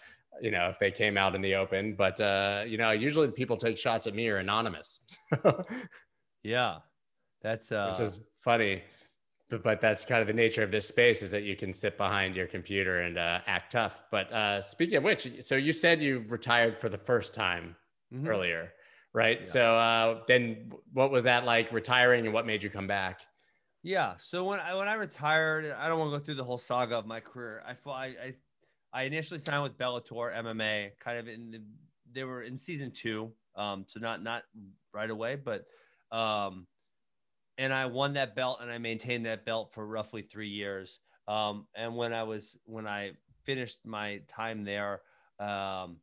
[0.42, 3.32] you know, if they came out in the open, but uh, you know, usually the
[3.32, 5.00] people take shots at me are anonymous,
[6.42, 6.78] Yeah,
[7.42, 7.88] that's uh.
[7.90, 8.82] which is funny.
[9.48, 11.98] But, but that's kind of the nature of this space is that you can sit
[11.98, 14.06] behind your computer and uh, act tough.
[14.10, 17.76] But uh, speaking of which, so you said you retired for the first time
[18.12, 18.26] mhm.
[18.26, 18.72] earlier,
[19.12, 19.40] right?
[19.40, 19.46] Yeah.
[19.46, 23.20] So uh, then, what was that like retiring, and what made you come back?
[23.82, 24.14] Yeah.
[24.16, 26.96] So when I when I retired, I don't want to go through the whole saga
[26.96, 27.62] of my career.
[27.66, 28.34] I I I,
[28.92, 31.62] I initially signed with Bellator MMA, kind of in the,
[32.12, 34.42] they were in season two, um, so not not
[34.92, 35.64] right away, but
[36.16, 36.66] um,
[37.58, 41.00] and I won that belt and I maintained that belt for roughly three years.
[41.28, 43.12] Um, and when I was when I
[43.44, 45.02] finished my time there,
[45.38, 45.96] um,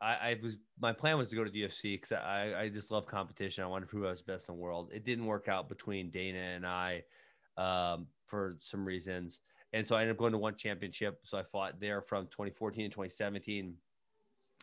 [0.00, 2.90] I, I was my plan was to go to the UFC because I, I just
[2.90, 3.64] love competition.
[3.64, 4.92] I wanted to prove I was best in the world.
[4.94, 7.02] It didn't work out between Dana and I
[7.56, 9.40] um, for some reasons,
[9.72, 11.20] and so I ended up going to one championship.
[11.24, 13.74] So I fought there from 2014 to 2017.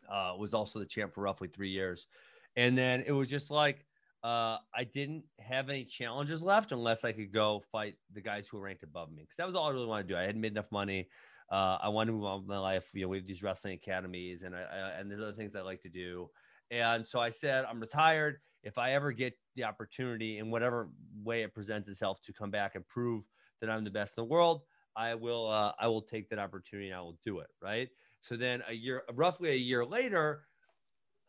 [0.10, 2.08] Uh, was also the champ for roughly three years,
[2.55, 3.86] and then it was just like
[4.24, 8.58] uh, I didn't have any challenges left unless I could go fight the guys who
[8.58, 10.18] were ranked above me because that was all I really wanted to do.
[10.18, 11.10] I hadn't made enough money.
[11.51, 12.86] Uh, I wanted to move on with my life.
[12.93, 15.62] You know, we have these wrestling academies, and I, I and there's other things I
[15.62, 16.30] like to do.
[16.72, 18.39] And so I said, I'm retired.
[18.64, 20.89] If I ever get the opportunity in whatever
[21.24, 23.24] way it presents itself to come back and prove
[23.62, 24.64] that I'm the best in the world,
[24.98, 25.48] I will.
[25.50, 26.89] Uh, I will take that opportunity.
[26.89, 27.48] and I will do it.
[27.62, 27.89] Right.
[28.22, 30.43] So then a year, roughly a year later,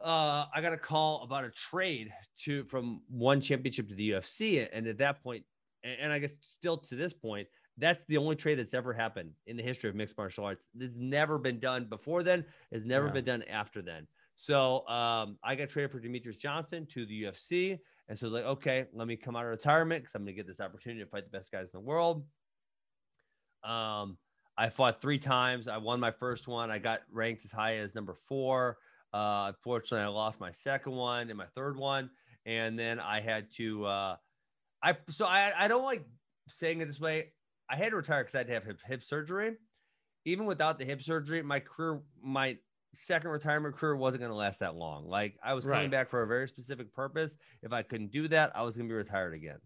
[0.01, 2.13] uh, I got a call about a trade
[2.45, 5.45] to from one championship to the UFC, and at that point,
[5.85, 7.47] and, and I guess still to this point,
[7.77, 10.67] that's the only trade that's ever happened in the history of mixed martial arts.
[10.79, 12.45] It's never been done before then.
[12.73, 13.13] It's never Yeah.
[13.13, 14.07] been done after then.
[14.35, 18.33] So um, I got traded for Demetrious Johnson to the UFC, and so I was
[18.35, 21.03] like, okay, let me come out of retirement because I'm going to get this opportunity
[21.03, 22.25] to fight the best guys in the world.
[23.65, 24.19] Um,
[24.57, 25.69] I fought three times.
[25.69, 26.71] I won my first one.
[26.71, 28.79] I got ranked as high as number four.
[29.15, 32.11] Uh, unfortunately, I lost my second one and my third one,
[32.45, 33.85] and then I had to.
[33.87, 34.17] Uh,
[34.83, 36.05] I so I I don't like
[36.49, 37.33] saying it this way.
[37.71, 39.57] I had to retire because I had to have hip, hip surgery.
[40.25, 42.57] Even without the hip surgery, my career, my
[42.95, 45.07] second retirement career wasn't going to last that long.
[45.07, 45.91] Like I was coming Right.
[45.91, 47.37] back for a very specific purpose.
[47.63, 49.59] If I couldn't do that, I was going to be retired again.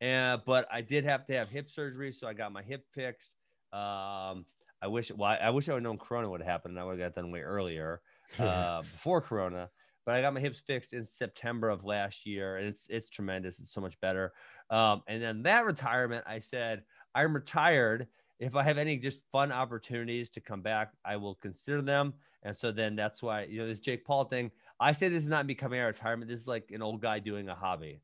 [0.00, 3.32] And but I did have to have hip surgery, so I got my hip fixed.
[3.72, 4.46] Um,
[4.80, 7.14] I wish well, I, wish I would known Corona would happen, and I would have
[7.14, 8.00] got done way earlier
[8.38, 9.70] uh, before Corona.
[10.06, 13.58] But I got my hips fixed in September of last year, and it's it's tremendous.
[13.58, 14.32] It's so much better.
[14.70, 16.82] Um, and then that retirement, I said,
[17.14, 18.06] I'm retired.
[18.38, 22.14] If I have any just fun opportunities to come back, I will consider them.
[22.44, 24.50] And so then that's why you know this Jake Paul thing.
[24.80, 26.30] I say this is not becoming a retirement.
[26.30, 28.00] This is like an old guy doing a hobby.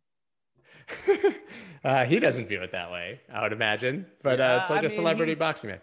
[1.84, 4.06] uh, he doesn't view it that way, I would imagine.
[4.22, 5.82] But uh, it's like I a mean, celebrity boxing match.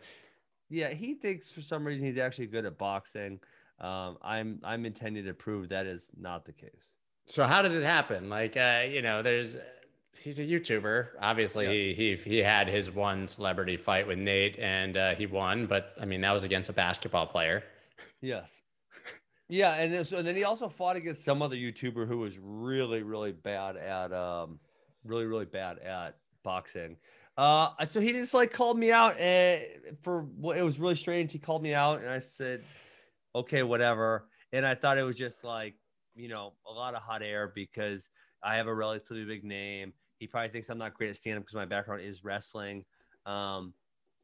[0.70, 3.40] Yeah, he thinks for some reason he's actually good at boxing.
[3.80, 6.92] Um, I'm I'm intending to prove that is not the case.
[7.26, 8.30] So how did it happen?
[8.30, 9.58] Like, uh, you know, there's
[10.20, 11.08] he's a YouTuber.
[11.20, 15.66] Obviously, he, he he had his one celebrity fight with Nate, and uh, he won.
[15.66, 17.64] But I mean, that was against a basketball player.
[18.22, 18.62] Yes.
[19.50, 22.40] Yeah, and then, so and then he also fought against some other YouTuber who was
[22.40, 24.60] really, really bad at um,
[25.04, 26.98] really, really bad at boxing.
[27.38, 29.64] Uh, so he just like called me out, and
[30.02, 31.32] for what it was really strange.
[31.32, 32.64] He called me out, and I said,
[33.36, 35.76] "Okay, whatever." And I thought it was just like
[36.14, 38.10] you know a lot of hot air because
[38.44, 39.94] I have a relatively big name.
[40.20, 42.84] He probably thinks I'm not great at stand up because my background is wrestling.
[43.26, 43.74] Um,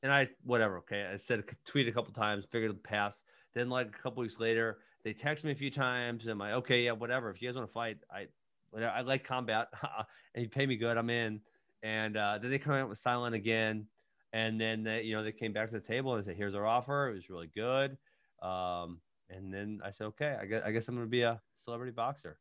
[0.04, 0.80] and I whatever.
[0.80, 3.24] Okay, I said tweet a couple times, figured it'd pass.
[3.56, 6.54] Then like a couple weeks later, they text me a few times, and I'm like,
[6.54, 7.30] okay, yeah, whatever.
[7.30, 8.28] If you guys want to fight, I
[8.76, 9.68] I like combat,
[10.36, 11.42] and you pay me good, I'm in.
[11.84, 13.88] And uh, then they come out with silent again,
[14.34, 16.56] and then they, you know they came back to the table and they said, here's
[16.56, 17.10] our offer.
[17.10, 17.98] It was really good.
[18.42, 19.00] Um,
[19.30, 22.40] and then I said, okay, I guess, I guess I'm gonna be a celebrity boxer.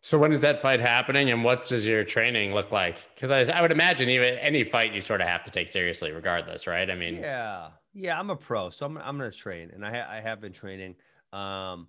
[0.00, 2.98] So when is that fight happening, and what does your training look like?
[3.14, 6.10] Because I, I would imagine even any fight you sort of have to take seriously,
[6.10, 6.90] regardless, right?
[6.90, 10.10] I mean, Yeah, yeah, I'm a pro, so I'm I'm gonna train, and I ha-
[10.10, 10.96] I have been training.
[11.32, 11.86] Um,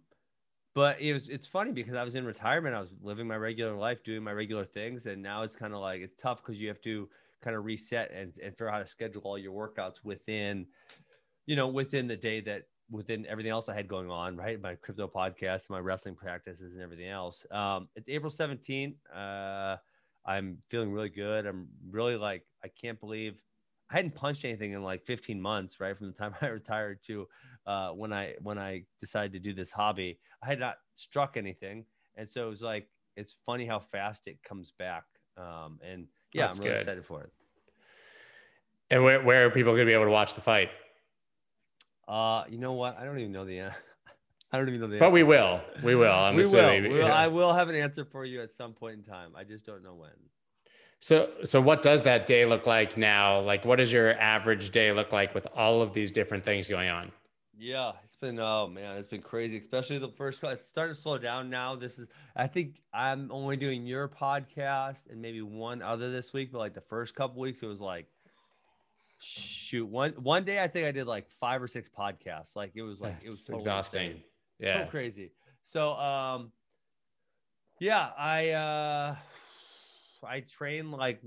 [0.74, 3.76] but it was it's funny because I was in retirement, I was living my regular
[3.76, 6.68] life, doing my regular things, and now it's kind of like it's tough because you
[6.68, 7.10] have to
[7.42, 10.68] kind of reset and and figure out how to schedule all your workouts within,
[11.46, 14.60] you know, within the day that within everything else I had going on, right?
[14.62, 17.46] My crypto podcast, my wrestling practices, and everything else.
[17.52, 18.98] Um, it's April 17th.
[19.14, 19.78] Uh,
[20.26, 21.46] I'm feeling really good.
[21.46, 23.42] I'm really like, I can't believe
[23.94, 25.96] I hadn't punched anything in like 15 months, right?
[25.96, 27.28] From the time I retired to
[27.68, 31.86] uh, when I when I decided to do this hobby, I had not struck anything,
[32.16, 35.04] and so it was like it's funny how fast it comes back.
[35.38, 36.82] Um, and yeah, That's I'm really good.
[36.82, 37.32] excited for it.
[38.90, 40.70] And where, where are people going to be able to watch the fight?
[42.08, 42.98] Uh, you know what?
[43.00, 43.80] I don't even know the answer.
[44.52, 45.62] I don't even know the But we will.
[45.84, 46.12] We will.
[46.12, 46.82] I'm we will.
[46.82, 47.12] we will.
[47.12, 49.32] I will have an answer for you at some point in time.
[49.36, 50.12] I just don't know when.
[51.04, 53.42] So, so what does that day look like now?
[53.42, 56.88] Like, what does your average day look like with all of these different things going
[56.88, 57.12] on?
[57.58, 59.58] Yeah, it's been oh man, it's been crazy.
[59.58, 60.42] Especially the first.
[60.46, 61.76] It's starting to slow down now.
[61.76, 62.08] This is.
[62.38, 66.54] I think I'm only doing your podcast and maybe one other this week.
[66.54, 68.08] But like the first couple weeks, it was like
[69.20, 72.82] shoot one one day i think i did like five or six podcasts like it
[72.82, 74.24] was like it was totally exhausting insane.
[74.60, 75.32] yeah so crazy
[75.64, 76.52] so um
[77.80, 79.16] yeah i uh
[80.24, 81.22] i train like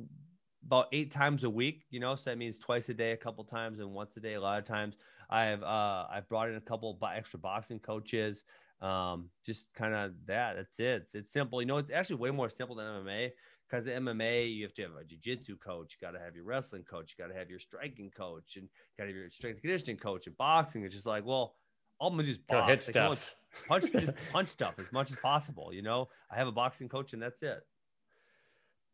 [0.65, 3.45] about eight times a week you know so that means twice a day a couple
[3.45, 4.97] times and once a day a lot of times
[5.31, 8.45] i've uh i've brought in a couple of extra boxing coaches
[8.83, 12.31] um just kind of that that's it it's, it's simple you know it's actually way
[12.31, 13.31] more simple than mma
[13.69, 16.45] because the MMA, you have to have a jiu-jitsu coach, you got to have your
[16.45, 19.31] wrestling coach, you got to have your striking coach, and you got to have your
[19.31, 20.27] strength conditioning coach.
[20.27, 21.57] And boxing, it's just like, well,
[22.01, 22.69] I'm gonna just box.
[22.69, 23.35] Hit stuff,
[23.67, 25.73] punch, just punch stuff as much as possible.
[25.73, 27.61] You know, I have a boxing coach, and that's it.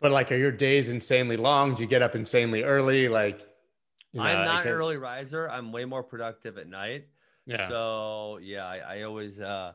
[0.02, 1.74] But like, are your days insanely long?
[1.74, 3.08] Do you get up insanely early?
[3.08, 3.40] Like,
[4.12, 5.48] you know, I'm not an early riser.
[5.48, 7.06] I'm way more productive at night.
[7.46, 7.68] Yeah.
[7.68, 9.72] So yeah, I, I always uh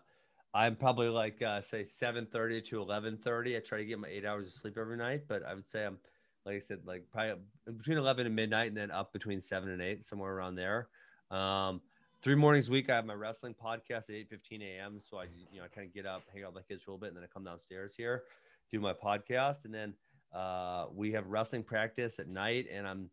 [0.53, 3.57] I'm probably like uh, say 7:30 to 11:30.
[3.57, 5.86] I try to get my eight hours of sleep every night, but I would say
[5.86, 5.97] I'm
[6.45, 7.36] like I said, like probably
[7.78, 10.88] between 11 and midnight, and then up between seven and eight, somewhere around there.
[11.30, 11.82] Um,
[12.21, 15.01] three mornings a week, I have my wrestling podcast at 8:15 a.m.
[15.07, 16.91] So I, you know, I kind of get up, hang out with my kids for
[16.91, 18.23] a little bit, and then I come downstairs here,
[18.71, 19.93] do my podcast, and then
[20.34, 23.09] uh, we have wrestling practice at night, and I'm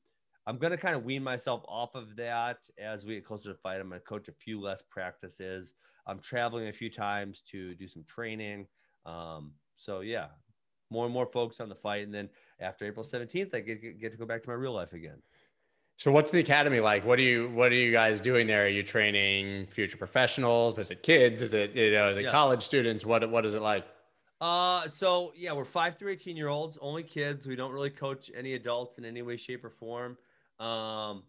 [0.46, 3.80] I'm gonna kind of wean myself off of that as we get closer to fight.
[3.80, 5.74] I'm gonna coach a few less practices.
[6.06, 8.66] I'm traveling a few times to do some training.
[9.06, 10.26] Um, so yeah,
[10.90, 12.28] more and more folks on the fight, and then
[12.60, 15.22] after April 17th, I get get to go back to my real life again.
[15.96, 17.04] So what's the academy like?
[17.04, 18.64] What are you what are you guys doing there?
[18.64, 20.78] Are you training future professionals?
[20.78, 21.40] Is it kids?
[21.40, 22.30] Is it you know is it yeah.
[22.32, 23.06] college students?
[23.06, 23.86] What what is it like?
[24.44, 27.46] Uh so yeah, we're five through 18 year olds, only kids.
[27.46, 30.18] We don't really coach any adults in any way, shape, or form.
[30.60, 31.22] Um,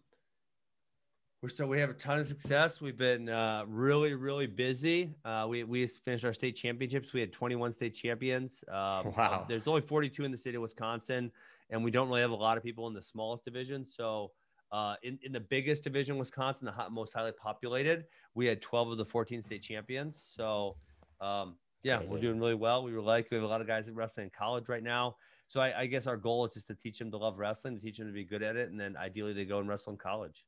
[1.40, 2.82] we're still we have a ton of success.
[2.82, 5.14] We've been uh, really really busy.
[5.24, 7.14] Uh, we we finished our state championships.
[7.14, 8.62] We had 21 state champions.
[8.68, 9.46] Um, wow.
[9.48, 11.32] There's only 42 in the state of Wisconsin,
[11.70, 13.86] and we don't really have a lot of people in the smallest division.
[13.88, 14.32] So.
[14.72, 18.04] Uh, in, in the biggest division, Wisconsin, the hot, most highly populated,
[18.34, 20.20] we had 12 of the 14 state champions.
[20.34, 20.76] So,
[21.20, 21.54] um,
[21.86, 22.82] yeah, we're doing really well.
[22.82, 25.14] We were like, we have a lot of guys that wrestling in college right now.
[25.46, 27.80] So I, I, guess our goal is just to teach them to love wrestling, to
[27.80, 29.98] teach them to be good at it, and then ideally they go and wrestle in
[29.98, 30.44] college.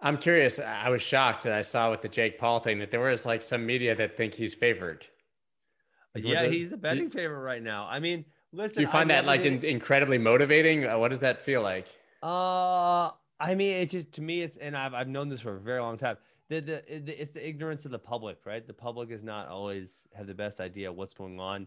[0.00, 0.58] I'm curious.
[0.58, 3.42] I was shocked that I saw with the Jake Paul thing that there was like
[3.42, 5.04] some media that think he's favored.
[6.14, 7.86] Like, yeah, he's the betting favorite right now.
[7.86, 8.76] I mean, listen.
[8.76, 10.86] Do you find that like in, incredibly motivating?
[10.86, 11.88] Uh, what does that feel like?
[12.22, 15.60] Uh, I mean, it just to me, it's and I've I've known this for a
[15.60, 16.16] very long time.
[16.60, 18.66] The, the, it's the ignorance of the public, right?
[18.66, 21.66] The public is not always have the best idea what's going on.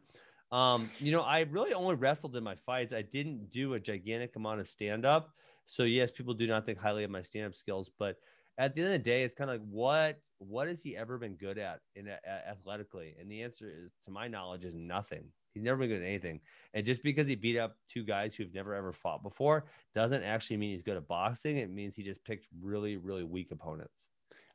[0.52, 2.94] Um, you know, I really only wrestled in my fights.
[2.94, 5.32] I didn't do a gigantic amount of stand up.
[5.66, 8.18] So yes, people do not think highly of my stand-up skills, but
[8.60, 11.18] at the end of the day, it's kind of like what what has he ever
[11.18, 12.10] been good at in
[12.48, 13.16] athletically?
[13.20, 15.24] And the answer is, to my knowledge, is nothing.
[15.54, 16.42] He's never been good at anything.
[16.74, 19.66] And just because he beat up two guys who've never ever fought before
[19.96, 21.58] doesn't actually mean he's good at boxing.
[21.58, 24.06] It means he just picked really, really weak opponents.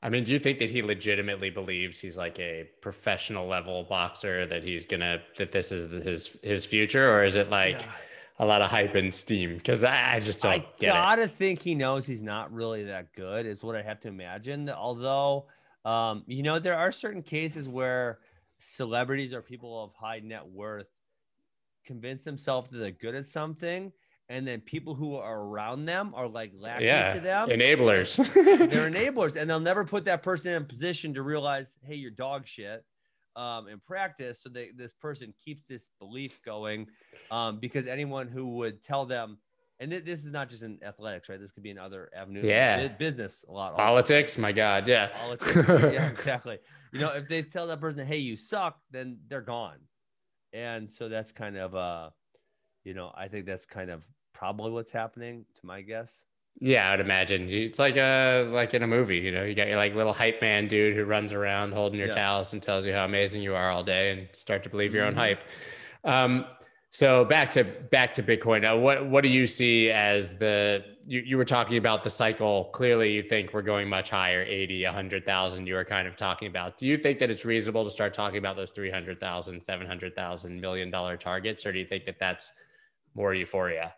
[0.02, 4.46] I mean, do you think that he legitimately believes he's like a professional level boxer
[4.46, 7.80] that he's gonna that this is his his future, or is it like?
[7.80, 7.92] Yeah
[8.40, 11.32] a lot of hype and steam because I, I, just don't I get gotta it.
[11.32, 14.70] think he knows he's not really that good, is what I have to imagine.
[14.70, 15.44] Although,
[15.84, 18.20] um, you know, there are certain cases where
[18.58, 20.88] celebrities or people of high net worth
[21.84, 23.92] convince themselves that they're good at something.
[24.30, 27.48] And then people who are around them are like lackeys yeah, to them.
[27.50, 28.16] Enablers.
[28.32, 29.34] they're enablers.
[29.34, 32.84] And they'll never put that person in a position to realize, hey, you're dog shit
[33.36, 36.86] um, in practice so that this person keeps this belief going
[37.30, 39.38] um, because anyone who would tell them
[39.78, 42.44] and th- this is not just in athletics right this could be in other avenues
[42.44, 44.42] yeah business a lot politics also.
[44.42, 46.58] my god yeah politics, yeah exactly
[46.92, 49.78] you know if they tell that person hey you suck then they're gone
[50.52, 52.10] and so that's kind of uh
[52.84, 56.24] you know i think that's kind of probably what's happening to my guess
[56.60, 59.18] Yeah, I would imagine it's like a like in a movie.
[59.18, 62.08] You know, you got your like little hype man dude who runs around holding your
[62.08, 62.14] yeah.
[62.14, 65.04] towels and tells you how amazing you are all day, and start to believe your
[65.04, 65.18] mm-hmm.
[65.18, 65.42] own hype.
[66.04, 66.44] Um,
[66.92, 68.62] so back to back to Bitcoin.
[68.62, 72.64] Now, what what do you see as the you, you were talking about the cycle?
[72.72, 76.76] Clearly, you think we're going much higher, 80, 100,000 you were kind of talking about.
[76.78, 81.16] Do you think that it's reasonable to start talking about those 300,000, 700,000 million dollar
[81.16, 82.52] targets or do you think that that's
[83.14, 83.94] more euphoria?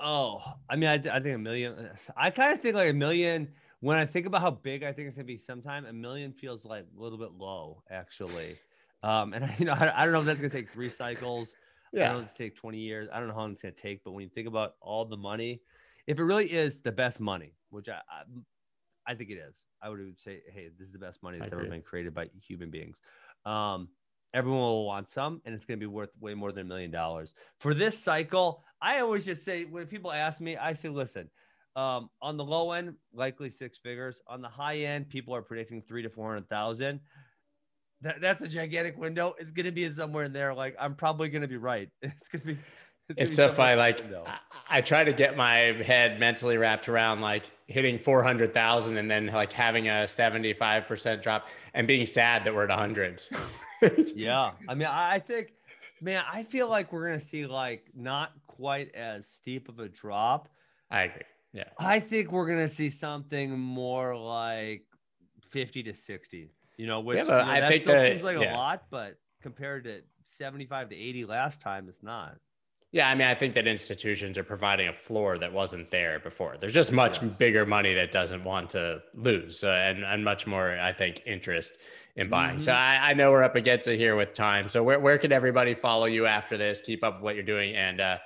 [0.00, 1.90] Oh, I mean, I, I think a million.
[2.16, 3.48] I kind of think like a million.
[3.80, 6.64] When I think about how big I think it's gonna be, sometime a million feels
[6.64, 8.56] like a little bit low, actually.
[9.02, 11.54] Um, and you know, I, I don't know if that's gonna take three cycles.
[11.92, 13.08] Yeah, I don't know if it's take twenty years.
[13.12, 14.02] I don't know how long it's gonna take.
[14.04, 15.60] But when you think about all the money,
[16.06, 19.88] if it really is the best money, which I, I, I think it is, I
[19.88, 22.98] would say, hey, this is the best money that's ever been created by human beings.
[23.44, 23.88] Um,
[24.34, 26.90] everyone will want some and it's going to be worth way more than a million
[26.90, 31.28] dollars for this cycle i always just say when people ask me i say listen
[31.76, 35.80] um, on the low end likely six figures on the high end people are predicting
[35.80, 37.00] three to 400000
[38.02, 41.28] that, that's a gigantic window it's going to be somewhere in there like i'm probably
[41.28, 42.58] going to be right it's going to be
[43.16, 43.76] it's so funny.
[43.76, 49.10] Like I, I, try to get my head mentally wrapped around like hitting 400,000 and
[49.10, 53.22] then like having a 75% drop and being sad that we're at 100.
[54.14, 54.52] yeah.
[54.68, 55.52] I mean, I think,
[56.00, 59.88] man, I feel like we're going to see like not quite as steep of a
[59.88, 60.48] drop.
[60.90, 61.22] I agree.
[61.52, 61.64] Yeah.
[61.78, 64.84] I think we're going to see something more like
[65.48, 68.54] 50 to 60, you know, which yeah, you know, I think that seems like yeah.
[68.54, 72.36] a lot, but compared to 75 to 80 last time, it's not.
[72.92, 76.56] Yeah, I mean, I think that institutions are providing a floor that wasn't there before.
[76.58, 80.76] There's just much bigger money that doesn't want to lose, uh, and and much more,
[80.76, 81.78] I think, interest
[82.16, 82.56] in buying.
[82.56, 82.58] Mm-hmm.
[82.58, 84.66] So I, I, know we're up against it here with time.
[84.66, 86.80] So where where can everybody follow you after this?
[86.80, 88.18] Keep up with what you're doing, and uh,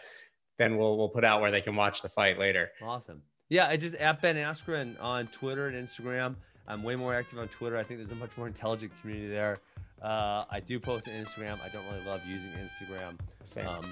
[0.58, 2.70] then we'll we'll put out where they can watch the fight later.
[2.82, 3.22] Awesome.
[3.48, 6.36] Yeah, I just at Ben Askren on Twitter and Instagram.
[6.66, 7.76] I'm way more active on Twitter.
[7.76, 9.56] I think there's a much more intelligent community there.
[10.02, 11.58] Uh, I do post on Instagram.
[11.62, 13.18] I don't really love using Instagram.
[13.44, 13.66] Same.
[13.66, 13.84] Um,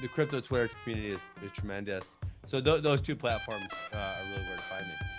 [0.00, 2.16] the crypto Twitter community is, is tremendous.
[2.44, 5.13] So th- those two platforms uh, are really where to find me.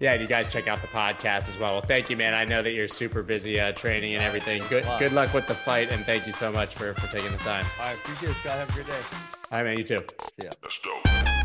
[0.00, 1.74] Yeah, and you guys check out the podcast as well.
[1.74, 2.34] Well, thank you, man.
[2.34, 4.62] I know that you're super busy uh, training and everything.
[4.68, 7.38] Good good luck with the fight, and thank you so much for, for taking the
[7.38, 7.64] time.
[7.80, 8.58] I appreciate it, Scott.
[8.58, 9.00] Have a great day.
[9.50, 9.78] All right, man.
[9.78, 9.98] You too.
[9.98, 10.50] See ya.
[10.62, 11.37] Let's go.